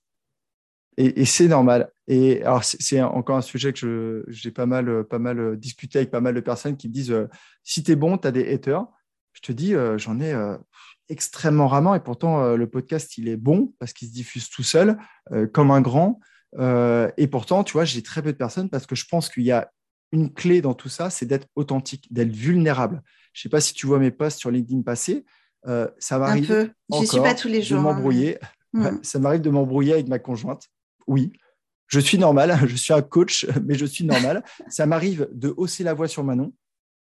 [0.97, 1.91] et, c'est normal.
[2.09, 6.21] Et alors, c'est encore un sujet que j'ai pas mal, pas mal discuté avec pas
[6.21, 7.29] mal de personnes qui me disent euh,
[7.65, 8.87] si tu es bon, tu as des haters.
[9.33, 10.35] Je te dis, j'en ai
[11.11, 11.95] extrêmement rarement.
[11.95, 14.97] Et pourtant, le podcast, il est bon parce qu'il se diffuse tout seul,
[15.53, 16.21] comme un grand.
[16.55, 19.53] Et pourtant, tu vois, j'ai très peu de personnes parce que je pense qu'il y
[19.53, 19.71] a
[20.13, 23.03] une clé dans tout ça, c'est d'être authentique, d'être vulnérable.
[23.33, 25.25] Je ne sais pas si tu vois mes posts sur LinkedIn passés.
[25.65, 26.51] ça m'arrive.
[26.51, 27.05] Un peu.
[27.05, 27.83] Suis pas tous les jours.
[27.83, 28.39] De hein, m'embrouiller.
[28.73, 28.99] Mm.
[29.03, 30.69] ça m'arrive de m'embrouiller avec ma conjointe.
[31.07, 31.33] Oui,
[31.87, 34.45] je suis normal, je suis un coach, mais je suis normal.
[34.69, 36.53] ça m'arrive de hausser la voix sur Manon,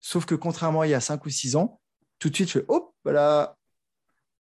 [0.00, 1.80] sauf que contrairement à il y a 5 ou 6 ans,
[2.18, 3.56] tout de suite, je fais hop, voilà.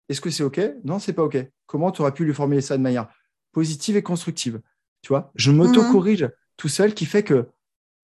[0.10, 0.60] Est-ce que c'est OK?
[0.84, 1.38] Non, c'est pas OK.
[1.66, 3.08] Comment tu aurais pu lui formuler ça de manière
[3.52, 4.62] positive et constructive?
[5.04, 7.50] Tu vois, je m'auto-corrige tout seul, qui fait que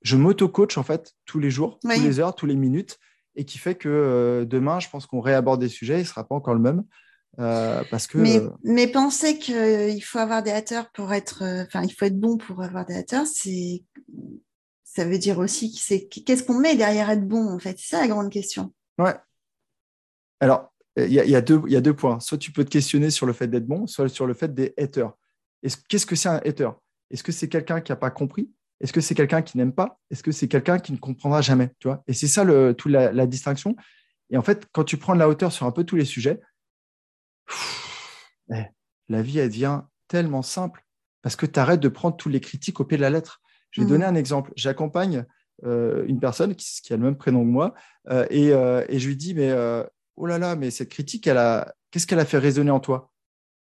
[0.02, 3.00] je m'auto-coach en fait tous les jours, tous les heures, tous les minutes,
[3.36, 6.28] et qui fait que euh, demain, je pense qu'on réaborde des sujets, il ne sera
[6.28, 6.84] pas encore le même.
[7.40, 11.84] Euh, parce que, mais, mais penser qu'il faut avoir des haters pour être, euh, enfin,
[11.84, 13.86] il faut être bon pour avoir des haters, c'est,
[14.84, 15.72] ça veut dire aussi
[16.26, 17.78] qu'est-ce qu'on met derrière être bon en fait?
[17.80, 18.74] C'est ça la grande question.
[18.98, 19.16] Ouais.
[20.42, 22.20] Alors, il y, a, deux, il y a deux points.
[22.20, 24.74] Soit tu peux te questionner sur le fait d'être bon, soit sur le fait des
[24.78, 25.14] haters.
[25.88, 26.70] Qu'est-ce que c'est un hater?
[27.12, 28.52] Est-ce que c'est quelqu'un qui n'a pas compris?
[28.82, 30.00] Est-ce que c'est quelqu'un qui n'aime pas?
[30.10, 32.04] Est-ce que c'est quelqu'un qui ne comprendra jamais tu vois?
[32.08, 33.76] Et c'est ça le, toute la, la distinction.
[34.30, 36.40] Et en fait, quand tu prends de la hauteur sur un peu tous les sujets,
[38.54, 38.66] eh,
[39.10, 40.86] la vie, elle devient tellement simple
[41.22, 43.42] parce que tu arrêtes de prendre tous les critiques au pied de la lettre.
[43.72, 43.90] Je vais mmh.
[43.90, 44.52] donner un exemple.
[44.56, 45.26] J'accompagne
[45.66, 47.74] euh, une personne qui, a le même prénom que moi
[48.10, 49.54] euh, euh, et, je lui dis mais
[50.16, 53.12] oh là là mais cette critique elle a qu'est-ce qu'elle a fait résonner en toi?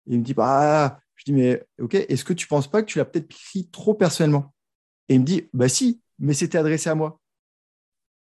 [0.09, 2.87] Et il me dit bah je dis mais ok est-ce que tu penses pas que
[2.87, 4.55] tu l'as peut-être pris trop personnellement?
[5.09, 7.21] Et il me dit bah si mais c'était adressé à moi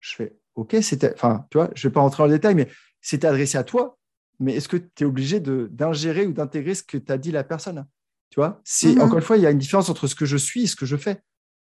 [0.00, 2.68] je fais ok c'était enfin tu vois je vais pas rentrer en détail mais
[3.00, 3.98] c'était adressé à toi
[4.40, 7.86] mais est-ce que tu es obligé d'ingérer ou d'intégrer ce que t'a dit la personne?
[8.30, 9.02] Tu vois c'est, mhm.
[9.02, 10.76] Encore une fois, il y a une différence entre ce que je suis et ce
[10.76, 11.22] que je fais.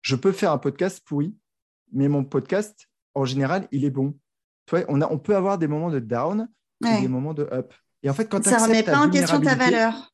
[0.01, 1.35] Je peux faire un podcast pourri,
[1.91, 4.17] mais mon podcast, en général, il est bon.
[4.65, 6.49] Tu vois, on, a, on peut avoir des moments de down
[6.85, 7.73] et des moments de up.
[8.03, 10.13] Et en fait, quand ça ne remet pas en question ta valeur.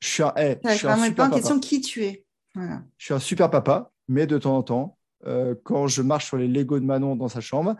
[0.00, 2.24] Je suis un, hey, ça ne remet pas en question qui tu es.
[2.54, 6.36] Je suis un super papa, mais de temps en temps, euh, quand je marche sur
[6.36, 7.76] les Lego de Manon dans sa chambre,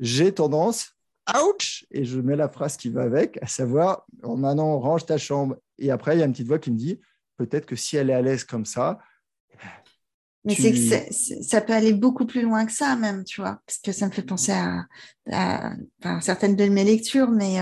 [0.00, 0.96] j'ai tendance
[1.42, 5.18] ouch Et je mets la phrase qui va avec, à savoir, oh, maintenant, range ta
[5.18, 5.56] chambre.
[5.78, 7.00] Et après, il y a une petite voix qui me dit,
[7.36, 8.98] peut-être que si elle est à l'aise comme ça,
[10.44, 13.78] Mais c'est que ça peut aller beaucoup plus loin que ça, même, tu vois, parce
[13.78, 14.54] que ça me fait penser
[15.30, 15.74] à,
[16.22, 17.58] certaines de mes lectures, mais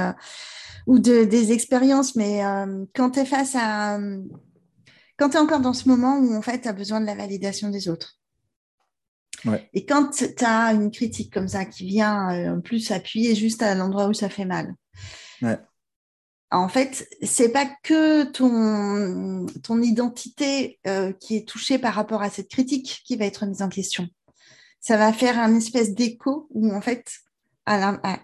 [0.86, 2.42] ou de, des expériences, mais
[2.94, 3.98] quand tu es face à.
[5.18, 7.14] Quand tu es encore dans ce moment où, en fait, tu as besoin de la
[7.14, 8.18] validation des autres.
[9.72, 13.74] Et quand tu as une critique comme ça qui vient en plus appuyer juste à
[13.74, 14.74] l'endroit où ça fait mal,
[16.50, 22.30] en fait, c'est pas que ton, ton identité euh, qui est touchée par rapport à
[22.30, 24.08] cette critique qui va être mise en question.
[24.80, 27.10] Ça va faire un espèce d'écho où, en fait,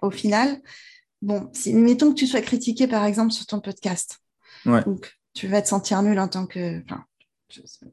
[0.02, 0.60] au final,
[1.22, 4.18] bon, si, mettons que tu sois critiqué, par exemple, sur ton podcast.
[4.64, 6.82] Donc, tu vas te sentir nul en tant que.
[6.82, 7.04] Enfin,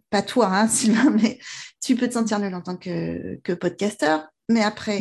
[0.10, 1.40] pas toi, hein, Sylvain, mais
[1.82, 4.28] tu peux te sentir nul en tant que, que podcasteur.
[4.50, 5.00] Mais après,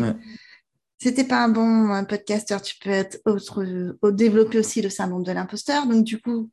[0.99, 3.65] c'était pas un bon podcasteur, tu peux être autre,
[4.11, 5.87] développer aussi le syndrome de l'imposteur.
[5.87, 6.51] Donc, du coup,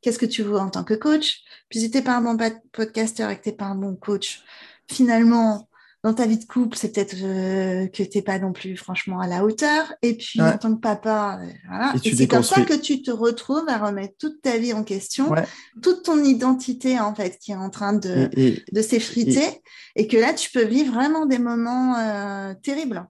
[0.00, 1.42] qu'est-ce que tu veux en tant que coach?
[1.68, 2.36] Puis, si tu pas un bon
[2.72, 4.42] podcasteur et que tu pas un bon coach,
[4.90, 5.68] finalement,
[6.04, 9.20] dans ta vie de couple, c'est peut-être euh, que tu n'es pas non plus franchement
[9.20, 9.90] à la hauteur.
[10.02, 11.94] Et puis, en tant que papa, euh, voilà.
[12.04, 15.34] Et, c'est comme ça que tu te retrouves à remettre toute ta vie en question,
[15.82, 18.28] toute ton identité, en fait, qui est en train de,
[18.70, 19.62] de s'effriter.
[19.96, 23.08] Et, que là, tu peux vivre vraiment des moments euh, terribles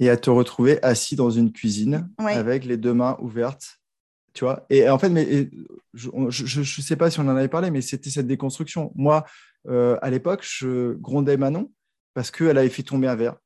[0.00, 3.78] et à te retrouver assis dans une cuisine avec les deux mains ouvertes.
[4.32, 5.48] Tu vois et en fait, mais,
[5.92, 6.10] je
[6.58, 8.90] ne sais pas si on en avait parlé, mais c'était cette déconstruction.
[8.96, 9.24] Moi,
[9.68, 11.70] à l'époque, je grondais Manon
[12.14, 13.36] parce qu'elle avait fait tomber un verre.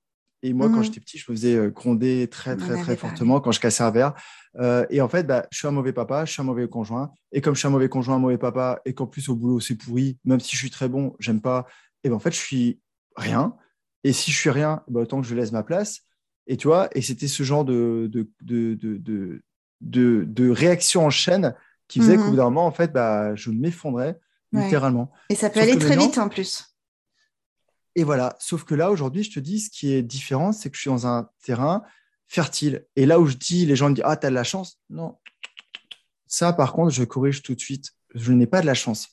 [0.42, 0.84] Et moi, quand mhm.
[0.84, 3.90] j'étais petit, je me faisais euh, gronder très, très, très fortement quand je cassais un
[3.90, 4.14] verre.
[4.60, 7.10] Euh, et en fait, bah, je suis un mauvais papa, je suis un mauvais conjoint.
[7.32, 9.58] Et comme je suis un mauvais conjoint, un mauvais papa, et qu'en plus au boulot
[9.58, 11.66] c'est pourri, même si je suis très bon, j'aime pas,
[12.04, 12.80] et ben en fait, je suis
[13.16, 13.56] rien.
[14.04, 16.02] Et si je suis rien, bah, autant que je laisse ma place.
[16.46, 18.78] Et tu vois, et c'était ce genre de, de, de,
[19.80, 21.54] de, de réaction en chaîne
[21.88, 22.30] qui faisait qu'au mhm.
[22.30, 24.18] bout d'un moment, en fait, bah, je m'effondrais
[24.52, 25.10] littéralement.
[25.28, 26.67] Et ça peut aller très vite en plus.
[27.98, 30.76] Et voilà, sauf que là, aujourd'hui, je te dis, ce qui est différent, c'est que
[30.76, 31.82] je suis dans un terrain
[32.28, 32.86] fertile.
[32.94, 34.80] Et là où je dis, les gens me disent, ah, tu as de la chance.
[34.88, 35.16] Non.
[36.28, 37.90] Ça, par contre, je corrige tout de suite.
[38.14, 39.08] Je n'ai pas de la chance.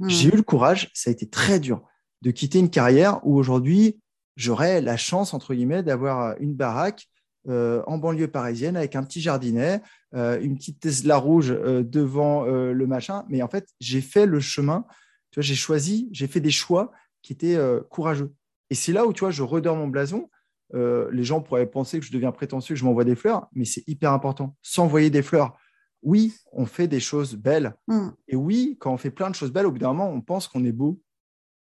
[0.00, 0.10] Mhm.
[0.10, 1.84] J'ai eu le courage, ça a été très dur,
[2.22, 4.00] de quitter une carrière où aujourd'hui,
[4.34, 7.06] j'aurais la chance, entre guillemets, d'avoir une baraque
[7.48, 9.80] euh, en banlieue parisienne avec un petit jardinet,
[10.16, 13.24] euh, une petite Tesla rouge euh, devant le machin.
[13.28, 14.84] Mais en fait, j'ai fait le chemin,
[15.30, 16.90] tu vois, j'ai choisi, j'ai fait des choix
[17.24, 17.58] qui étaient
[17.90, 18.32] courageux.
[18.70, 20.30] Et c'est là où, tu vois, je redors mon blason.
[20.72, 23.82] les gens pourraient penser que je deviens prétentieux, que je m'envoie des fleurs, mais c'est
[23.88, 24.54] hyper important.
[24.62, 25.58] S'envoyer des fleurs,
[26.04, 27.74] oui, on fait des choses belles.
[27.88, 28.08] Mm.
[28.28, 30.46] Et oui, quand on fait plein de choses belles, au bout d'un moment, on pense
[30.46, 31.00] qu'on est beau.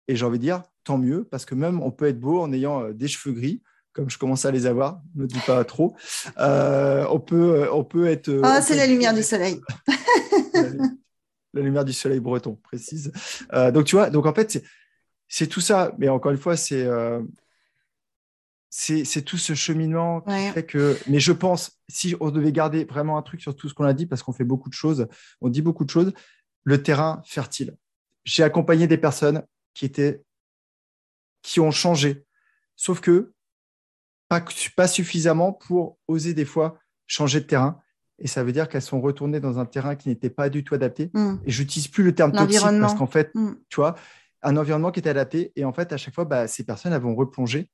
[0.06, 2.52] Et j'ai envie de dire, tant mieux, parce que même on peut être beau en
[2.52, 5.94] ayant euh, des cheveux gris, comme je commence à les avoir, ne dis pas trop.
[6.38, 8.30] Euh, on, peut, euh, on peut être.
[8.44, 9.60] Ah, c'est la lumière du soleil.
[11.52, 13.12] la, lumière du soleil breton, précise.
[13.52, 14.62] donc, tu vois, donc en fait,
[15.28, 15.92] c'est tout ça.
[15.98, 16.88] Mais encore une fois, c'est.
[18.70, 20.98] c'est tout ce cheminement qui fait que.
[21.06, 23.94] Mais je pense, si on devait garder vraiment un truc sur tout ce qu'on a
[23.94, 25.06] dit, parce qu'on fait beaucoup de choses,
[25.40, 26.12] on dit beaucoup de choses,
[26.64, 27.76] le terrain fertile.
[28.24, 29.42] J'ai accompagné des personnes
[29.74, 30.22] qui étaient
[31.42, 32.24] qui ont changé.
[32.76, 33.32] Sauf que
[34.28, 34.44] pas,
[34.76, 37.80] pas suffisamment pour oser des fois changer de terrain.
[38.18, 40.74] Et ça veut dire qu'elles sont retournées dans un terrain qui n'était pas du tout
[40.74, 41.10] adapté.
[41.14, 41.36] Mm.
[41.46, 43.52] Et je n'utilise plus le terme toxique parce qu'en fait, mm.
[43.68, 43.94] tu vois,
[44.42, 45.52] un environnement qui était adapté.
[45.56, 47.70] Et en fait, à chaque fois, bah, ces personnes elles vont replonger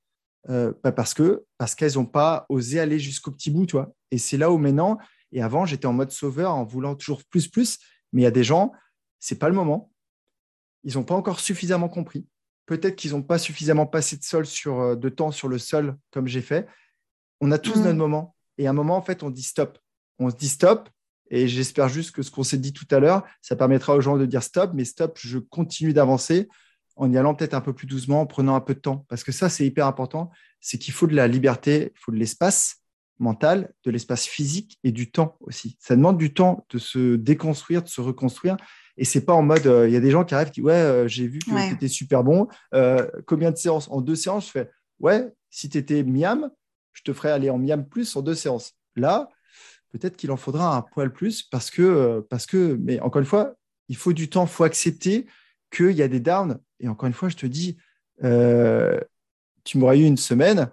[0.48, 3.92] euh, bah, parce que parce qu'elles n'ont pas osé aller jusqu'au petit bout, tu vois.
[4.10, 4.98] Et c'est là où maintenant,
[5.32, 7.78] et avant, j'étais en mode sauveur en voulant toujours plus, plus.
[8.12, 8.72] Mais il y a des gens,
[9.20, 9.90] c'est pas le moment.
[10.84, 12.26] Ils n'ont pas encore suffisamment compris
[12.66, 15.96] peut-être qu'ils n'ont pas suffisamment passé de, sol sur, euh, de temps sur le sol
[16.10, 16.66] comme j'ai fait.
[17.40, 17.84] On a tous mm.
[17.84, 18.36] notre moment.
[18.58, 19.78] Et à un moment, en fait, on dit stop.
[20.18, 20.88] On se dit stop.
[21.30, 24.16] Et j'espère juste que ce qu'on s'est dit tout à l'heure, ça permettra aux gens
[24.16, 26.48] de dire stop, mais stop, je continue d'avancer
[26.96, 29.04] en y allant peut-être un peu plus doucement, en prenant un peu de temps.
[29.08, 30.30] Parce que ça, c'est hyper important.
[30.60, 32.76] C'est qu'il faut de la liberté, il faut de l'espace
[33.18, 35.76] mental, de l'espace physique et du temps aussi.
[35.80, 38.56] Ça demande du temps de se déconstruire, de se reconstruire.
[38.96, 40.72] Et c'est pas en mode, euh, il y a des gens qui arrivent qui, ouais,
[40.72, 42.48] euh, j'ai vu que tu étais super bon.
[42.74, 43.88] Euh, combien de séances?
[43.90, 44.70] En deux séances, je fais,
[45.00, 46.50] ouais, si tu étais miam,
[46.92, 48.74] je te ferais aller en miam plus en deux séances.
[48.94, 49.28] Là,
[49.94, 53.54] peut-être qu'il en faudra un poil plus parce que, parce que, mais encore une fois,
[53.88, 55.26] il faut du temps, il faut accepter
[55.70, 56.58] qu'il y a des downs.
[56.80, 57.76] Et encore une fois, je te dis,
[58.20, 60.68] tu m'aurais eu une semaine,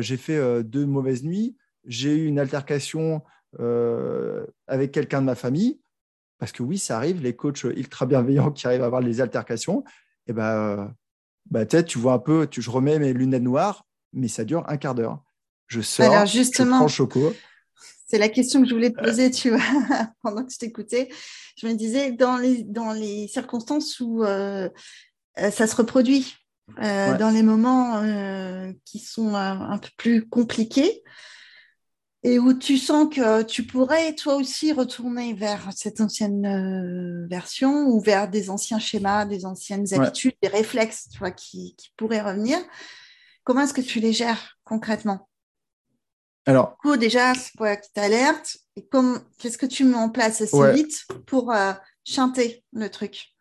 [0.00, 1.56] j'ai fait deux mauvaises nuits,
[1.86, 3.22] j'ai eu une altercation
[4.68, 5.80] avec quelqu'un de ma famille.
[6.38, 9.84] Parce que oui, ça arrive, les coachs ultra bienveillants qui arrivent à avoir les altercations,
[10.26, 10.94] et eh ben,
[11.50, 14.76] bah, tu vois un peu, tu, je remets mes lunettes noires, mais ça dure un
[14.76, 15.22] quart d'heure.
[15.66, 17.32] Je sors, Alors justement, je prends choco.
[18.06, 19.60] C'est la question que je voulais te poser, tu vois,
[20.22, 21.08] pendant que je t'écoutais.
[21.60, 24.68] Je me disais, dans les, dans les circonstances où euh,
[25.38, 26.34] euh, ça se reproduit,
[26.78, 28.02] dans les moments
[28.84, 31.04] qui sont un peu plus compliqués
[32.26, 37.86] et où tu sens que tu pourrais toi aussi retourner vers cette ancienne euh, version
[37.86, 42.58] ou vers des anciens schémas, des anciennes habitudes, des réflexes tu vois, qui, pourraient revenir.
[43.44, 45.28] Comment est-ce que tu les gères concrètement?
[46.46, 48.88] Alors, du coup, déjà, c'est qui t'alerte Et
[49.38, 51.72] qu'est-ce que tu mets en place assez vite pour euh,
[52.04, 53.34] chanter le truc?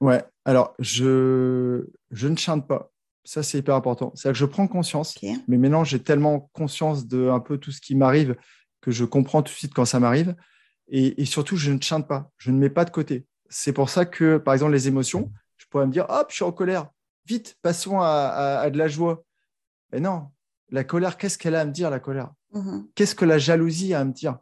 [0.00, 2.90] Ouais, alors je, je ne chante pas.
[3.24, 4.12] Ça, c'est hyper important.
[4.14, 7.80] C'est-à-dire que je prends conscience, mais maintenant, j'ai tellement conscience de un peu tout ce
[7.80, 8.36] qui m'arrive
[8.80, 10.36] que je comprends tout de suite quand ça m'arrive.
[10.88, 12.30] Et, surtout, je ne chante pas.
[12.38, 13.26] Je ne mets pas de côté.
[13.48, 16.44] C'est pour ça que, par exemple, les émotions, je pourrais me dire, hop, je suis
[16.44, 16.88] en colère.
[17.26, 19.24] Vite, passons à, de la joie.
[19.92, 20.28] Mais non,
[20.70, 22.30] la colère, qu'est-ce qu'elle a à me dire, la colère?
[22.54, 22.86] Mm-hmm.
[22.94, 24.38] Qu'est-ce que la jalousie a à me dire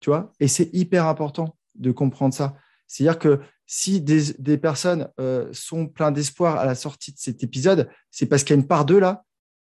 [0.00, 0.32] Tu vois?
[0.40, 2.56] Et c'est hyper important de comprendre ça.
[2.86, 7.88] C'est-à-dire que si des, personnes euh, sont pleines d'espoir à la sortie de cet épisode,
[8.10, 9.24] c'est parce qu'il y a une part d'eux là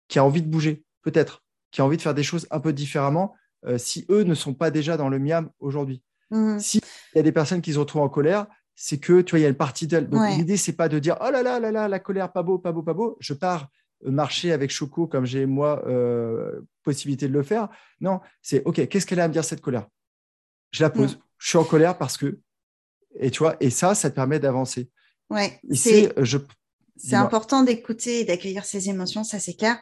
[0.08, 2.72] qui a envie de bouger, peut-être, qui a envie de faire des choses un peu
[2.72, 3.34] différemment,
[3.66, 6.02] euh, si eux ne sont pas déjà dans le miam aujourd'hui.
[6.30, 6.58] Mmh.
[6.58, 6.80] S'il
[7.14, 9.46] y a des personnes qui se retrouvent en colère, c'est que tu vois, il y
[9.46, 10.08] a une partie d'elles.
[10.08, 12.58] Donc l'idée, c'est pas de dire oh là là là là, la colère, pas beau,
[12.58, 13.18] pas beau, pas beau.
[13.20, 13.68] Je pars
[14.02, 15.82] marcher avec Choco comme j'ai moi
[16.82, 17.68] possibilité de le faire.
[18.00, 18.88] Non, c'est ok.
[18.88, 19.86] Qu'est-ce qu'elle a à me dire cette colère?
[20.72, 21.16] Je la pose.
[21.16, 21.20] Mmh.
[21.38, 22.40] Je suis en colère parce que
[23.18, 24.90] et tu vois, et ça, ça te permet d'avancer.
[25.30, 26.12] Ouais, c'est
[26.96, 29.80] c'est important d'écouter et d'accueillir ses émotions, ça c'est clair.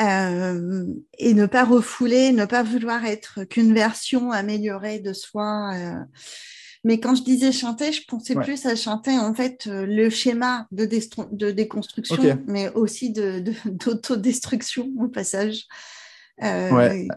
[0.00, 0.86] Euh,
[1.18, 5.74] et ne pas refouler, ne pas vouloir être qu'une version améliorée de soi.
[5.74, 6.00] Euh.
[6.84, 10.66] Mais quand je disais chanter, je pensais plus à chanter en fait euh, le schéma
[10.72, 10.88] de,
[11.32, 13.12] de déconstruction, mais aussi
[13.66, 15.66] d'autodestruction de, au passage.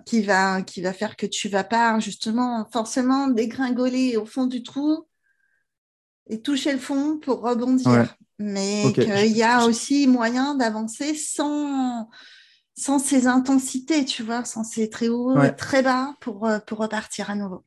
[0.06, 4.62] qui, va, qui va faire que tu vas pas justement forcément dégringoler au fond du
[4.62, 5.08] trou
[6.28, 8.16] et toucher le fond pour rebondir.
[8.38, 12.10] Mais qu'il y a aussi moyen d'avancer sans,
[12.76, 16.80] sans ces intensités, tu vois, sans ces très hauts et très bas pour, euh, pour
[16.80, 17.64] repartir à nouveau.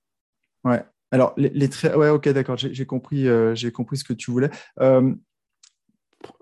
[0.64, 0.84] Ouais.
[1.10, 1.94] Alors, les, les très...
[1.94, 4.50] Ouais, ok, d'accord, j'ai compris, euh, j'ai compris ce que tu voulais.
[4.80, 5.14] Euh,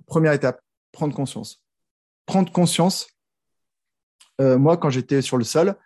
[0.06, 0.60] première étape,
[0.92, 1.62] prendre conscience.
[2.26, 3.08] Prendre conscience.
[4.38, 5.76] moi, quand j'étais sur le sol,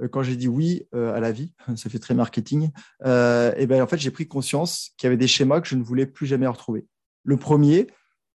[0.00, 2.70] euh, quand j'ai dit oui euh, à la vie, ça fait très marketing,
[3.04, 5.76] euh, et ben en fait j'ai pris conscience qu'il y avait des schémas que je
[5.76, 6.86] ne voulais plus jamais retrouver.
[7.24, 7.86] Le premier,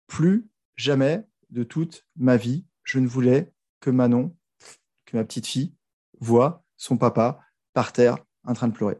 [0.08, 4.36] plus jamais de toute ma vie, je ne voulais que Manon,
[5.06, 5.74] que ma petite fille,
[6.20, 7.39] voit son papa
[7.74, 8.97] par terre en train de pleurer.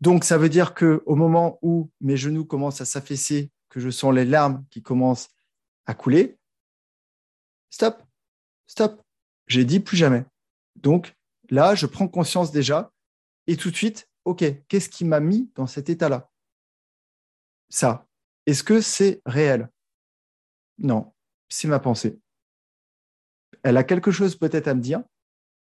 [0.00, 3.90] Donc ça veut dire que au moment où mes genoux commencent à s'affaisser, que je
[3.90, 5.30] sens les larmes qui commencent
[5.86, 6.38] à couler,
[7.70, 8.02] stop,
[8.66, 9.02] stop.
[9.46, 10.24] J'ai dit plus jamais.
[10.76, 11.16] Donc
[11.50, 12.92] là, je prends conscience déjà
[13.46, 16.30] et tout de suite, OK, qu'est-ce qui m'a mis dans cet état-là?
[17.70, 18.06] Ça.
[18.46, 19.70] Est-ce que c'est réel?
[20.78, 21.12] Non,
[21.48, 22.20] c'est ma pensée.
[23.62, 25.02] Elle a quelque chose peut-être à me dire,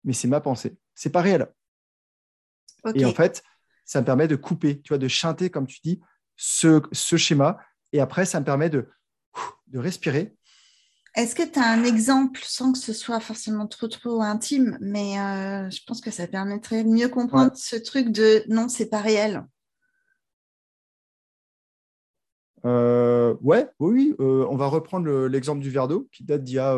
[0.04, 0.76] mais c'est ma pensée.
[0.94, 1.52] C'est pas réel.
[2.94, 3.42] Et en fait,
[3.90, 6.00] ça me permet de couper, tu vois, de chanter, comme tu dis,
[6.36, 7.58] ce, ce schéma.
[7.92, 8.88] Et après, ça me permet de,
[9.66, 10.36] de respirer
[11.16, 15.18] est-ce que tu as un exemple, sans que ce soit forcément trop trop intime, mais
[15.18, 19.00] euh, je pense que ça permettrait de mieux comprendre ce truc de non, c'est pas
[19.00, 19.44] réel?
[22.64, 26.58] Euh, ouais, oui, euh, on va reprendre l'exemple du verre d'eau qui date d'il y
[26.60, 26.76] a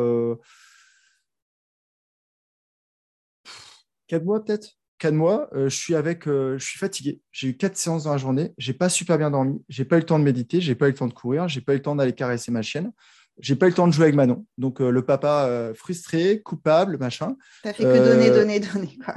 [4.07, 4.79] quatre mois peut-être.
[5.03, 7.21] Quatre mois, je suis avec, je suis fatigué.
[7.33, 8.53] J'ai eu quatre séances dans la journée.
[8.57, 9.61] J'ai pas super bien dormi.
[9.69, 10.61] J'ai pas eu le temps de méditer.
[10.61, 11.49] J'ai pas eu le temps de courir.
[11.49, 12.93] J'ai pas eu le temps d'aller caresser ma chienne
[13.39, 14.47] j'ai pas eu le temps de jouer avec Manon.
[14.59, 17.37] Donc, euh, le papa euh, frustré, coupable, machin.
[17.63, 18.99] T'as fait que donner, euh, donner, donner.
[19.05, 19.15] Quoi.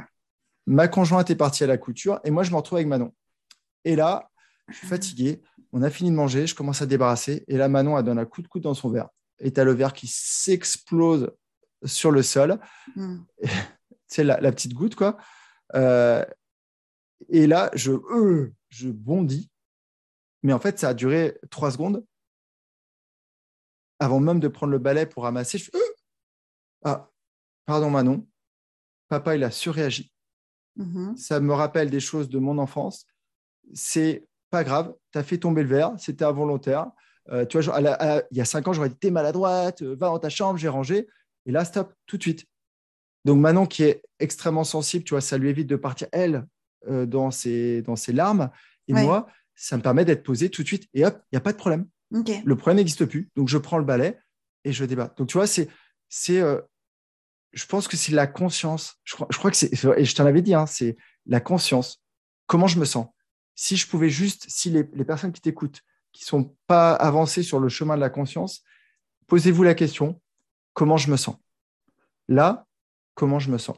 [0.65, 3.13] Ma conjointe est partie à la couture et moi, je me retrouve avec Manon.
[3.83, 4.29] Et là,
[4.69, 5.41] je suis fatigué.
[5.71, 6.47] On a fini de manger.
[6.47, 7.43] Je commence à débarrasser.
[7.47, 9.09] Et là, Manon, a donné un coup de coude dans son verre.
[9.39, 11.31] Et tu as le verre qui s'explose
[11.83, 12.59] sur le sol.
[14.07, 14.27] C'est hmm.
[14.27, 15.17] la, la, petite goutte, quoi.
[15.73, 17.91] Et là, je,
[18.69, 19.49] je bondis.
[20.43, 22.05] Mais en fait, ça a duré trois secondes
[23.99, 25.71] avant même de prendre le balai pour ramasser, je fais
[26.83, 27.09] Ah,
[27.65, 28.27] pardon Manon,
[29.07, 30.11] papa, il a surréagi.
[30.77, 31.17] Mm-hmm.
[31.17, 33.05] Ça me rappelle des choses de mon enfance.
[33.73, 36.91] C'est pas grave, tu as fait tomber le verre, c'était involontaire.
[37.29, 37.79] Euh, tu vois,
[38.31, 40.67] il y a cinq ans, j'aurais dit T'es maladroite, euh, va dans ta chambre, j'ai
[40.67, 41.07] rangé.
[41.45, 42.45] Et là, stop, tout de suite.
[43.25, 46.47] Donc Manon, qui est extrêmement sensible, tu vois, ça lui évite de partir, elle,
[46.87, 48.51] euh, dans, ses, dans ses larmes.
[48.87, 50.87] Et moi, ça me permet d'être posé tout de suite.
[50.93, 51.87] Et hop, il n'y a pas de problème.
[52.45, 53.31] Le problème n'existe plus.
[53.35, 54.17] Donc, je prends le balai
[54.63, 55.13] et je débat.
[55.17, 55.67] Donc, tu vois, c'est.
[56.07, 56.61] c'est euh,
[57.51, 58.99] je pense que c'est la conscience.
[59.03, 59.73] Je crois, je crois que c'est.
[59.73, 60.95] Et je t'en avais dit, hein, c'est
[61.25, 62.03] la conscience.
[62.45, 63.07] Comment je me sens?
[63.55, 64.45] Si je pouvais juste.
[64.49, 68.01] Si les, les personnes qui t'écoutent, qui ne sont pas avancées sur le chemin de
[68.01, 68.63] la conscience,
[69.27, 70.21] posez-vous la question,
[70.73, 71.37] comment je me sens?
[72.27, 72.67] Là,
[73.15, 73.77] comment je me sens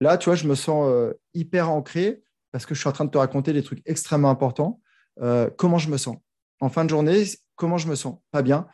[0.00, 2.22] Là, tu vois, je me sens euh, hyper ancré
[2.52, 4.80] parce que je suis en train de te raconter des trucs extrêmement importants.
[5.20, 6.16] Euh, comment je me sens?
[6.60, 7.24] En fin de journée,
[7.54, 8.18] comment je me sens?
[8.30, 8.66] Pas bien.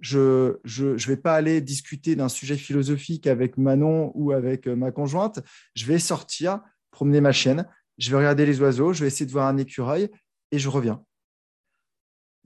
[0.00, 4.92] Je ne vais pas aller discuter d'un sujet philosophique avec Manon ou avec euh, ma
[4.92, 5.40] conjointe.
[5.74, 6.60] Je vais sortir,
[6.92, 7.66] promener ma chienne,
[7.96, 10.08] je vais regarder les oiseaux, je vais essayer de voir un écureuil
[10.52, 11.04] et je reviens.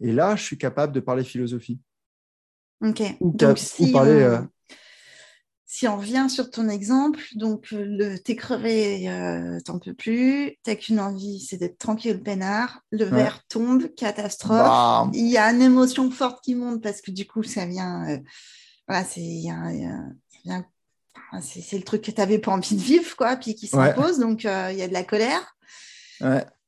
[0.00, 1.78] Et là, je suis capable de parler philosophie.
[2.82, 3.02] Ok.
[3.20, 4.40] Donc, si parler,
[5.74, 10.58] si on revient sur ton exemple, donc euh, le t'es crevé, euh, t'en peux plus,
[10.62, 15.62] t'as qu'une envie, c'est d'être tranquille peinard, le verre tombe, catastrophe, il y a une
[15.62, 18.18] émotion forte qui monte parce que du coup ça vient, euh,
[18.86, 19.40] voilà, c'est
[21.40, 24.44] c'est le truc que tu n'avais pas envie de vivre, quoi, puis qui s'impose, donc
[24.44, 25.56] il y a de la colère.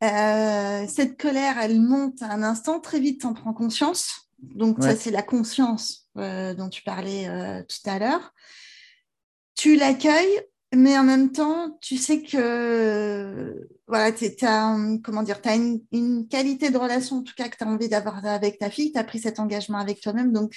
[0.00, 4.30] cette colère, elle monte à un instant, très vite, tu en prends conscience.
[4.40, 7.28] Donc, ça, c'est la conscience dont tu parlais
[7.68, 8.32] tout à l'heure
[9.64, 10.42] tu l'accueilles,
[10.74, 16.68] mais en même temps, tu sais que voilà, tu as, comment dire, as une, qualité
[16.68, 19.04] de relation, en tout cas, que tu as envie d'avoir avec ta fille, tu as
[19.04, 20.50] pris cet engagement avec toi-même, donc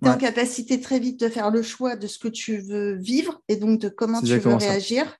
[0.00, 2.94] tu es en capacité très vite de faire le choix de ce que tu veux
[2.94, 5.12] vivre et donc de comment tu veux réagir.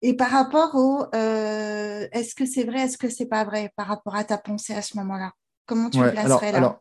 [0.00, 3.88] Et par rapport au euh, est-ce que c'est vrai, est-ce que c'est pas vrai, par
[3.88, 5.32] rapport à ta pensée à ce moment-là,
[5.66, 6.80] comment tu le placerais là?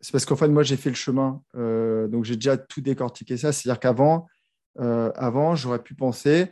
[0.00, 3.36] C'est parce qu'en fait, moi, j'ai fait le chemin, euh, donc j'ai déjà tout décortiqué
[3.36, 3.52] ça.
[3.52, 4.26] C'est-à-dire qu'avant,
[4.80, 6.50] euh, avant, j'aurais pu penser,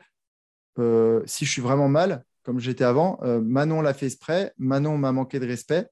[0.79, 4.99] euh, si je suis vraiment mal, comme j'étais avant, euh, Manon l'a fait exprès, Manon
[4.99, 5.87] m'a manqué de respect.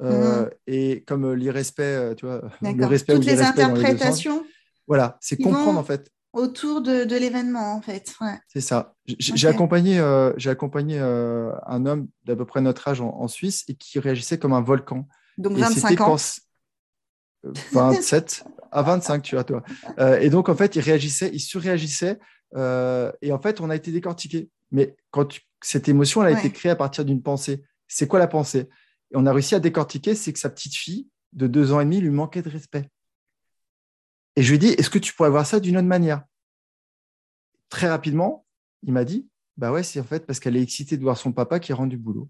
[0.00, 0.50] Mhm.
[0.66, 4.44] Et comme l'irrespect, tu vois, le respect Toutes les interprétations.
[4.88, 6.10] voilà, c'est comprendre en fait.
[6.32, 8.12] Autour de, l'événement, en fait.
[8.48, 8.94] C'est ça.
[9.06, 10.02] J'ai accompagné,
[10.36, 14.52] j'ai accompagné un homme d'à peu près notre âge en, Suisse et qui réagissait comme
[14.52, 15.06] un volcan.
[15.38, 16.16] Donc 25 ans.
[17.72, 19.62] 27 à 25, tu vois, toi.
[19.98, 22.18] Euh, et donc, en fait, il réagissait, il surréagissait.
[22.56, 24.50] Euh, et en fait, on a été décortiqué.
[24.70, 27.62] Mais quand cette émotion, elle a été créée à partir d'une pensée.
[27.86, 28.68] C'est quoi la pensée?
[29.12, 31.84] Et on a réussi à décortiquer, c'est que sa petite fille de deux ans et
[31.84, 32.88] demi lui manquait de respect.
[34.36, 36.24] Et je lui ai dit, est-ce que tu pourrais voir ça d'une autre manière?
[37.68, 38.44] Très rapidement,
[38.82, 41.32] il m'a dit, bah ouais, c'est en fait parce qu'elle est excitée de voir son
[41.32, 42.28] papa qui rend du boulot.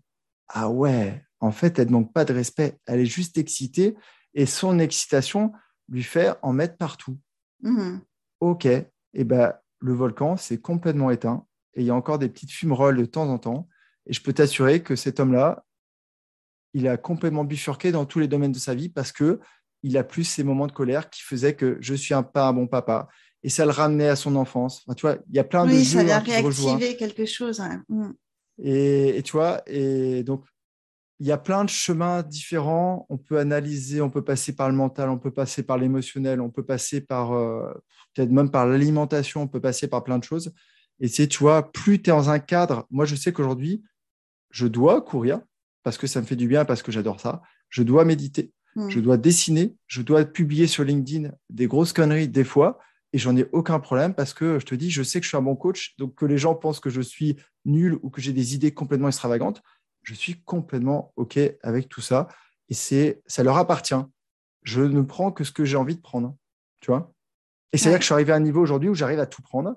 [0.48, 3.96] Ah ouais, en fait, elle ne manque pas de respect, elle est juste excitée
[4.34, 5.52] et son excitation
[5.88, 7.18] lui fait en mettre partout.
[7.62, 8.00] Mhm.
[8.40, 12.28] Ok, et eh ben, le volcan s'est complètement éteint et il y a encore des
[12.28, 13.68] petites fumerolles de temps en temps.
[14.06, 15.64] Et je peux t'assurer que cet homme-là,
[16.72, 19.40] il a complètement bifurqué dans tous les domaines de sa vie parce que
[19.82, 22.52] il a plus ces moments de colère qui faisaient que je suis un, pas un
[22.52, 23.08] bon papa.
[23.42, 24.82] Et ça le ramenait à son enfance.
[24.96, 27.62] tu vois, il y a plein de oui, ça vient réactiver quelque chose.
[27.88, 28.10] Mm.
[28.62, 30.44] Et, et, tu vois, et donc
[31.24, 33.06] il y a plein de chemins différents.
[33.08, 36.50] On peut analyser, on peut passer par le mental, on peut passer par l'émotionnel, on
[36.50, 37.72] peut passer par euh,
[38.12, 40.52] peut-être même par l'alimentation, on peut passer par plein de choses.
[41.00, 43.82] Et c'est, tu vois, plus tu es dans un cadre, moi je sais qu'aujourd'hui,
[44.50, 45.40] je dois courir
[45.82, 47.40] parce que ça me fait du bien, parce que j'adore ça.
[47.70, 48.90] Je dois méditer, hmm.
[48.90, 52.78] je dois dessiner, je dois publier sur LinkedIn des grosses conneries des fois,
[53.14, 55.38] et j'en ai aucun problème parce que je te dis, je sais que je suis
[55.38, 58.34] un bon coach, donc que les gens pensent que je suis nul ou que j'ai
[58.34, 59.62] des idées complètement extravagantes
[60.04, 62.28] je suis complètement OK avec tout ça.
[62.68, 63.94] Et c'est, ça leur appartient.
[64.62, 66.36] Je ne prends que ce que j'ai envie de prendre.
[66.80, 67.12] Tu vois
[67.72, 69.42] Et c'est là que je suis arrivé à un niveau aujourd'hui où j'arrive à tout
[69.42, 69.76] prendre.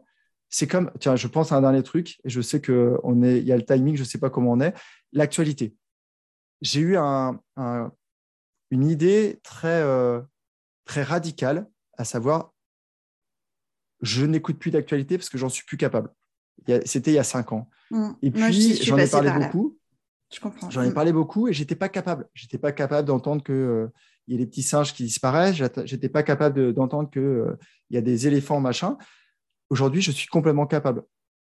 [0.50, 3.58] C'est comme, tiens, je pense à un dernier truc, et je sais qu'il y a
[3.58, 4.74] le timing, je ne sais pas comment on est.
[5.12, 5.76] L'actualité.
[6.62, 7.40] J'ai eu un,
[8.72, 10.22] une idée très, euh,
[10.86, 11.68] très radicale,
[11.98, 12.54] à savoir,
[14.02, 16.14] je n'écoute plus d'actualité parce que j'en suis plus capable.
[16.86, 17.70] C'était il y a cinq ans.
[17.92, 18.12] Mmh.
[18.22, 19.77] Et puis, j'en ai parlé beaucoup.
[20.70, 20.94] J'en ai mm.
[20.94, 22.28] parlé beaucoup et j'étais pas capable.
[22.34, 23.88] J'étais pas capable d'entendre que euh,
[24.28, 25.56] il y a des petits singes qui disparaissent.
[25.86, 27.58] J'étais pas capable d'entendre que euh,
[27.90, 28.98] il y a des éléphants machin.
[29.70, 31.04] Aujourd'hui, je suis complètement capable.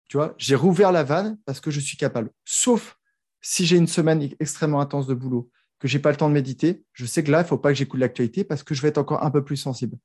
[0.09, 2.31] Tu vois, j'ai rouvert la vanne parce que je suis capable.
[2.45, 2.99] Sauf
[3.41, 6.85] si j'ai une semaine extrêmement intense de boulot, que j'ai pas le temps de méditer,
[6.93, 8.99] je sais que là, il faut pas que j'écoute l'actualité parce que je vais être
[8.99, 9.97] encore un peu plus sensible.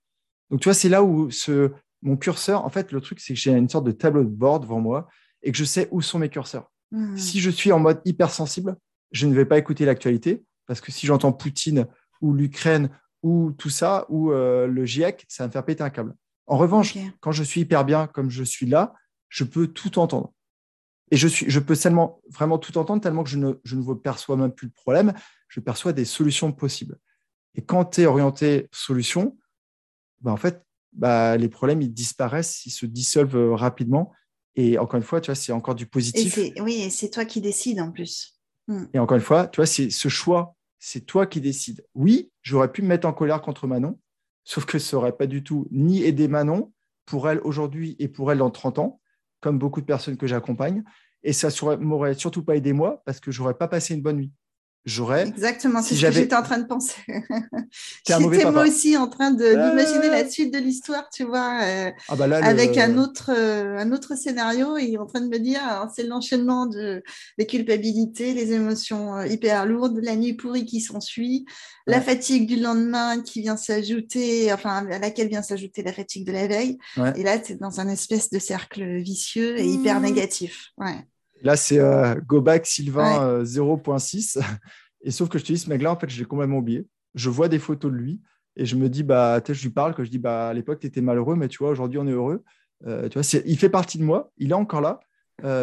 [0.50, 3.40] Donc, tu vois, c'est là où ce, mon curseur, en fait, le truc, c'est que
[3.40, 5.08] j'ai une sorte de tableau de bord devant moi
[5.44, 6.72] et que je sais où sont mes curseurs.
[6.92, 7.18] Hmm.
[7.18, 8.78] Si je suis en mode hypersensible,
[9.12, 11.88] je ne vais pas écouter l'actualité parce que si j'entends Poutine
[12.22, 12.90] ou l'Ukraine
[13.24, 16.14] ou tout ça, ou euh, le GIEC, ça va me faire péter un câble.
[16.46, 18.94] En revanche, quand je suis hyper bien comme je suis là,
[19.30, 20.34] je peux tout entendre.
[21.12, 23.94] Et je, suis, je peux seulement vraiment tout entendre tellement que je ne, je ne
[23.94, 25.14] perçois même plus le problème,
[25.48, 26.98] je perçois des solutions possibles.
[27.56, 29.38] Et quand tu es orienté solution,
[30.22, 30.64] bah en fait,
[30.94, 34.14] bah, les problèmes ils disparaissent, ils se dissolvent rapidement
[34.58, 36.38] et encore une fois, tu vois, c'est encore du positif.
[36.60, 38.40] oui, et c'est toi qui décides en plus.
[38.68, 38.86] Hmm.
[38.94, 41.86] Et encore une fois, tu vois, c'est ce choix, c'est toi qui décides.
[41.94, 43.98] Oui, j'aurais pu me mettre en colère contre Manon,
[44.44, 46.72] Sauf que ça n'aurait pas du tout ni aidé Manon
[47.06, 49.02] pour elle aujourd'hui et pour elle dans 30 ans,
[49.42, 50.84] comme beaucoup de personnes que j'accompagne.
[51.22, 54.18] Et ça ne m'aurait surtout pas aidé moi parce que j'aurais pas passé une bonne
[54.18, 54.32] nuit
[54.88, 55.28] j'aurais.
[55.28, 56.96] Exactement, c'est ce que j'étais en train de penser.
[58.08, 62.26] j'étais moi aussi en train d'imaginer la suite de l'histoire, tu vois, euh, ah bah
[62.38, 65.60] avec un, autre, euh, un autre scénario et en train de me dire,
[65.94, 67.04] c'est l'enchaînement de,
[67.38, 71.46] des culpabilités, les émotions euh, hyper lourdes, la nuit pourrie qui s'ensuit,
[71.86, 76.32] la fatigue du lendemain qui vient s'ajouter, enfin, à laquelle vient s'ajouter la fatigue de
[76.32, 76.78] la veille.
[77.16, 80.04] Et là, c'est dans un espèce de cercle vicieux et hyper mmh.
[80.04, 80.72] négatif.
[80.78, 81.06] Ouais.
[81.42, 84.38] Là, c'est euh, Go Back Sylvain 0.6.
[84.38, 84.42] Euh,
[85.02, 86.88] et sauf que je te dis, ce mec-là, en fait, je l'ai complètement oublié.
[87.16, 88.22] Je vois des photos de lui
[88.56, 90.88] et je me dis, bah, je lui parle, que je dis, bah, à l'époque, tu
[90.88, 92.44] étais malheureux, mais tu vois, aujourd'hui, on est heureux.
[92.86, 95.00] Euh, tu vois, il fait partie de moi, il est encore là,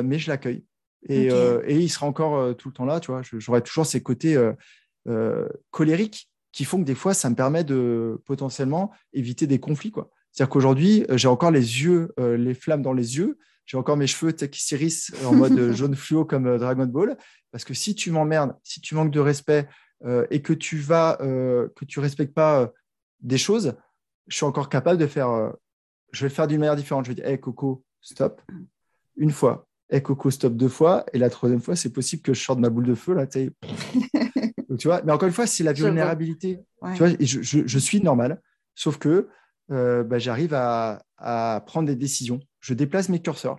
[0.02, 0.64] mais je l'accueille.
[1.08, 3.22] Et, et, il sera encore tout le temps là, tu vois.
[3.22, 4.40] J'aurai toujours ces côtés
[5.70, 10.10] colériques qui font que des fois, ça me permet de potentiellement éviter des conflits, quoi.
[10.30, 14.32] C'est-à-dire qu'aujourd'hui, j'ai encore les yeux, les flammes dans les yeux, j'ai encore mes cheveux
[14.32, 17.16] qui s'irissent en mode jaune fluo comme euh, Dragon Ball.
[17.50, 19.68] Parce que si tu m'emmerdes, si tu manques de respect
[20.04, 22.72] euh, et que tu vas, euh, que tu respectes pas
[23.20, 23.74] des choses,
[24.26, 25.52] je suis encore capable de faire.
[26.12, 27.04] je vais le faire d'une manière différente.
[27.04, 28.42] Je vais dire, hé Coco, stop.
[29.16, 29.68] Une fois.
[29.90, 31.06] Hé Coco, stop deux fois.
[31.12, 33.26] Et la troisième fois, c'est possible que je sorte ma boule de feu là.
[33.26, 33.52] tu
[34.84, 35.02] vois.
[35.02, 36.58] Mais encore une fois, c'est la vulnérabilité.
[36.94, 38.42] Tu vois, et je, suis normal.
[38.74, 39.28] Sauf que
[39.68, 43.58] bah, j'arrive à, à prendre des décisions je déplace mes curseurs.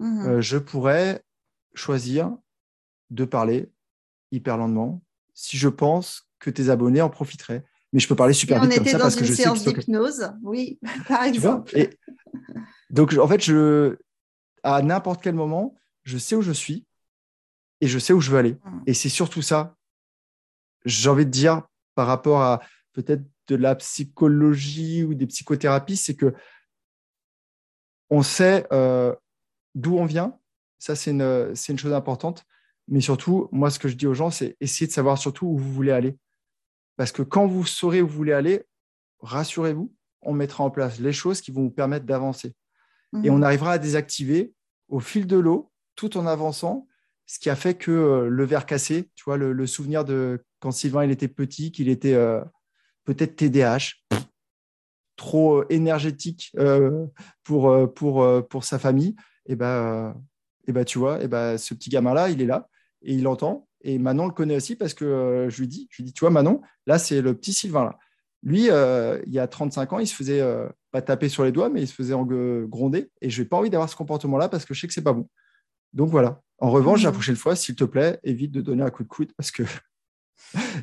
[0.00, 0.26] Mhm.
[0.26, 1.22] Euh, je pourrais
[1.74, 2.36] choisir
[3.10, 3.70] de parler
[4.32, 5.00] hyper lentement
[5.32, 7.64] si je pense que tes abonnés en profiteraient.
[7.92, 10.80] Mais je peux parler super vite comme ça parce que je sais que d'hypnose, oui,
[11.08, 11.72] par exemple.
[12.88, 13.96] donc en fait, je,
[14.64, 16.86] à n'importe quel moment, je sais où je suis
[17.80, 18.56] et je sais où je veux aller.
[18.64, 18.82] Mhm.
[18.86, 19.76] Et c'est surtout ça,
[20.84, 21.62] j'ai envie de dire,
[21.94, 22.60] par rapport à
[22.92, 26.34] peut-être de la psychologie ou des psychothérapies, c'est que
[28.10, 29.14] on sait euh,
[29.74, 30.36] d'où on vient.
[30.78, 31.22] Ça, c'est une,
[31.68, 32.44] une, chose importante.
[32.88, 35.56] Mais surtout, moi, ce que je dis aux gens, c'est essayer de savoir surtout où
[35.56, 36.16] vous voulez aller.
[36.96, 38.64] Parce que quand vous saurez où vous voulez aller,
[39.20, 39.92] rassurez-vous,
[40.22, 42.54] on mettra en place les choses qui vont vous permettre d'avancer.
[43.24, 43.36] Et mhm.
[43.36, 44.52] on arrivera à désactiver
[44.88, 46.86] au fil de l'eau, tout en avançant,
[47.26, 50.72] ce qui a fait que euh, le verre cassé, tu vois, le, souvenir de quand
[50.72, 52.40] Sylvain il était petit, qu'il était euh,
[53.04, 53.94] peut-être TDAH,
[55.20, 57.06] trop euh, énergétique euh,
[57.44, 59.14] pour, euh, pour, pour sa famille,
[59.46, 60.14] et ben,
[60.66, 62.68] et ben, tu vois, et ben, ce petit gamin-là, il est là
[63.02, 63.68] et il entend.
[63.82, 66.30] Et Manon le connaît aussi parce que je lui dis, je lui dis, tu vois,
[66.30, 67.84] Manon, là, c'est le petit Sylvain.
[67.84, 67.98] Là.
[68.42, 70.42] Lui, il y a 35 ans, il se faisait
[70.90, 72.14] pas taper sur les doigts, mais il se faisait
[72.68, 73.10] gronder.
[73.20, 75.14] Et je n'ai pas envie d'avoir ce comportement-là parce que je sais que c'est pas
[75.14, 75.28] bon.
[75.92, 76.42] Donc voilà.
[76.58, 77.14] En revanche, la mmh.
[77.14, 79.64] prochaine fois, s'il te plaît, évite de donner un coup de coude parce que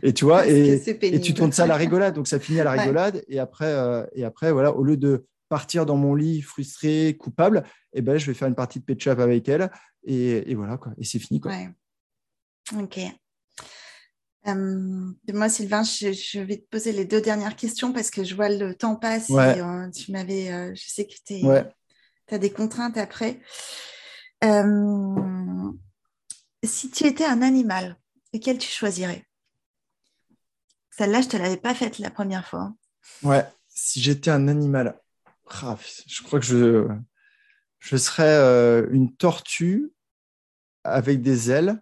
[0.01, 0.82] et tu vois, et,
[1.22, 2.16] tu tournes ça à la rigolade.
[2.16, 3.24] Donc ça finit à la rigolade.
[3.28, 7.64] Et après, euh, et après, voilà, au lieu de partir dans mon lit frustré, coupable,
[7.93, 9.72] et eh ben, je vais faire une partie de pitch-up avec elle.
[10.03, 10.93] Et, voilà, quoi.
[10.97, 11.39] Et c'est fini.
[11.41, 11.53] Quoi.
[12.80, 12.99] Ok.
[14.47, 18.49] Euh, moi, Sylvain, je, vais te poser les deux dernières questions parce que je vois
[18.49, 19.30] le temps passe.
[19.30, 23.41] Euh, tu m'avais, je sais que tu as des contraintes après.
[26.64, 27.97] si tu étais un animal,
[28.34, 29.26] lequel tu choisirais?
[30.98, 32.74] Celle-là, je ne te l'avais pas faite la première fois.
[33.24, 35.00] Ouais, si j'étais un animal,
[35.62, 35.78] ah,
[36.08, 36.88] je crois que je,
[37.80, 39.91] je serais euh, une tortue
[40.84, 41.82] avec des ailes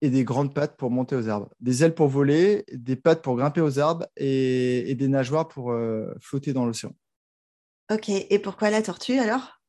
[0.00, 1.50] et des grandes pattes pour monter aux arbres.
[1.60, 6.12] Des ailes pour voler, des pattes pour grimper aux arbres et, des nageoires pour euh,
[6.20, 6.92] flotter dans l'océan.
[7.90, 9.60] Ok, et pourquoi la tortue alors?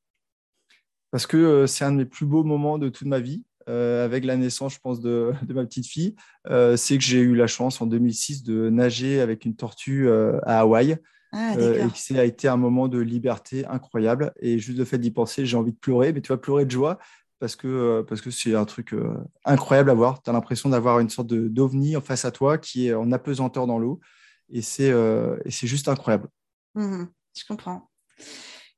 [1.12, 3.44] Parce que euh, c'est un de mes plus beaux moments de toute ma vie.
[3.68, 6.16] Euh, avec la naissance, je pense, de, ma petite fille,
[6.50, 10.40] euh, c'est que j'ai eu la chance en 2006 de nager avec une tortue euh,
[10.44, 10.98] à Hawaï.
[11.32, 14.32] Ah, et que ça a été un moment de liberté incroyable.
[14.40, 16.72] Et juste le fait d'y penser, j'ai envie de pleurer, mais tu vas pleurer de
[16.72, 16.98] joie
[17.40, 18.96] parce que parce que c'est un truc
[19.44, 20.22] incroyable à voir.
[20.24, 23.68] Tu as l'impression d'avoir une sorte d'ovni en face à toi qui est en apesanteur
[23.68, 24.00] dans l'eau.
[24.50, 24.94] Et c'est
[25.50, 26.30] juste incroyable.
[26.76, 27.06] Mmh
[27.38, 27.90] je comprends.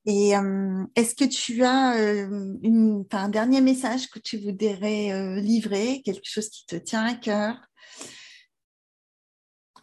[0.09, 5.41] Et euh, est-ce que tu as euh, une, un dernier message que tu voudrais euh,
[5.41, 7.57] livrer, quelque chose qui te tient à cœur?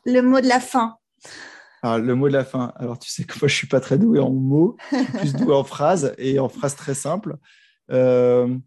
[0.07, 0.97] Le mot de la fin.
[1.83, 2.73] Alors, le mot de la fin.
[2.77, 4.79] Alors, tu sais que moi, je ne suis pas très doué en mots,
[5.19, 7.37] plus doué en phrases et en phrases très simples.
[7.91, 8.63] on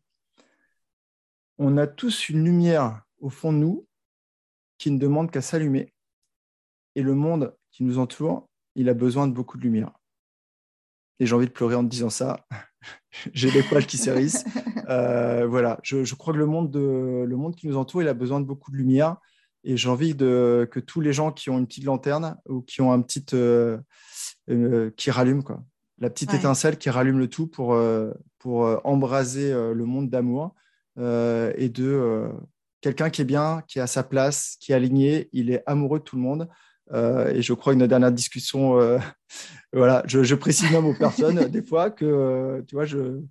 [1.60, 3.88] a tous une lumière au fond de nous
[4.78, 5.92] qui ne demande qu'à s'allumer.
[6.94, 9.92] Et le monde qui nous entoure, il a besoin de beaucoup de lumière
[11.20, 12.46] et j'ai envie de pleurer en te disant ça.
[13.34, 14.46] j'ai les poils qui s'érissent.
[14.90, 18.14] Euh, voilà, je, crois que le monde, de, le monde qui nous entoure, il a
[18.14, 19.18] besoin de beaucoup de lumière.
[19.66, 22.80] Et j'ai envie de, que tous les gens qui ont une petite lanterne ou qui
[22.80, 23.26] ont un petit
[24.96, 25.62] qui rallument quoi,
[25.98, 27.78] la petite étincelle qui rallume le tout pour
[28.40, 30.56] pour embraser le monde d'amour
[30.98, 32.32] et de
[32.80, 36.00] quelqu'un qui est bien, qui est à sa place, qui est aligné, il est amoureux
[36.00, 36.48] de tout le monde.
[36.94, 38.98] Euh, et je crois notre dernière discussion, euh,
[39.74, 43.22] voilà, je, précise même aux personnes des fois que, tu vois, je,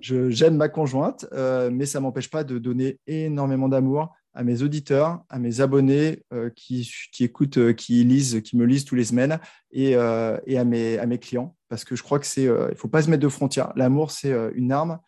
[0.00, 5.22] j'aime ma conjointe, euh, mais ça m'empêche pas de donner énormément d'amour à mes auditeurs,
[5.28, 6.22] à mes abonnés
[6.56, 9.38] qui, qui, écoutent, qui lisent, qui me lisent tous les semaines,
[9.72, 12.88] et, et à, mes, à mes clients, parce que je crois que c'est, il faut
[12.88, 13.74] pas se mettre de frontières.
[13.76, 15.00] L'amour, c'est une arme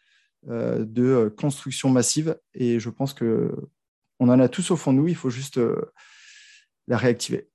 [0.47, 3.51] de construction massive, et je pense que
[4.21, 5.59] on en a tous au fond de nous, il faut juste
[6.87, 7.49] la réactiver.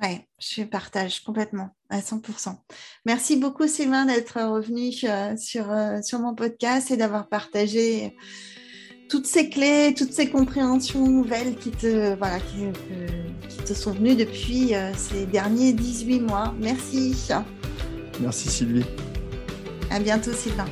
[0.00, 2.56] Oui, je partage complètement à 100%.
[3.04, 8.16] Merci beaucoup Sylvain d'être revenu euh, sur, euh, sur mon podcast et d'avoir partagé
[9.10, 12.64] toutes ces clés, toutes ces compréhensions nouvelles qui te, voilà, qui,
[13.48, 16.54] qui te sont venues depuis euh, ces derniers 18 mois.
[16.58, 17.14] Merci.
[18.20, 18.86] Merci Sylvie.
[19.90, 20.66] À bientôt Sylvain.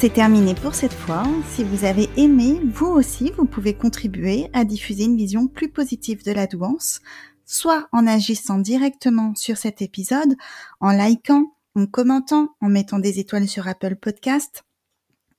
[0.00, 1.24] C'est terminé pour cette fois.
[1.48, 6.24] Si vous avez aimé, vous aussi, vous pouvez contribuer à diffuser une vision plus positive
[6.24, 7.00] de la douance,
[7.44, 10.36] soit en agissant directement sur cet épisode,
[10.78, 14.62] en likant, en commentant, en mettant des étoiles sur Apple Podcast,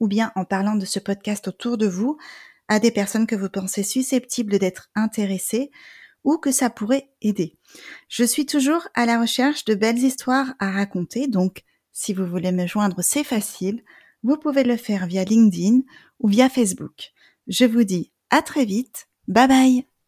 [0.01, 2.17] ou bien en parlant de ce podcast autour de vous
[2.67, 5.71] à des personnes que vous pensez susceptibles d'être intéressées
[6.25, 7.55] ou que ça pourrait aider.
[8.09, 12.51] Je suis toujours à la recherche de belles histoires à raconter, donc si vous voulez
[12.51, 13.83] me joindre, c'est facile
[14.23, 15.81] vous pouvez le faire via LinkedIn
[16.19, 17.11] ou via Facebook.
[17.47, 19.07] Je vous dis à très vite.
[19.27, 19.98] Bye bye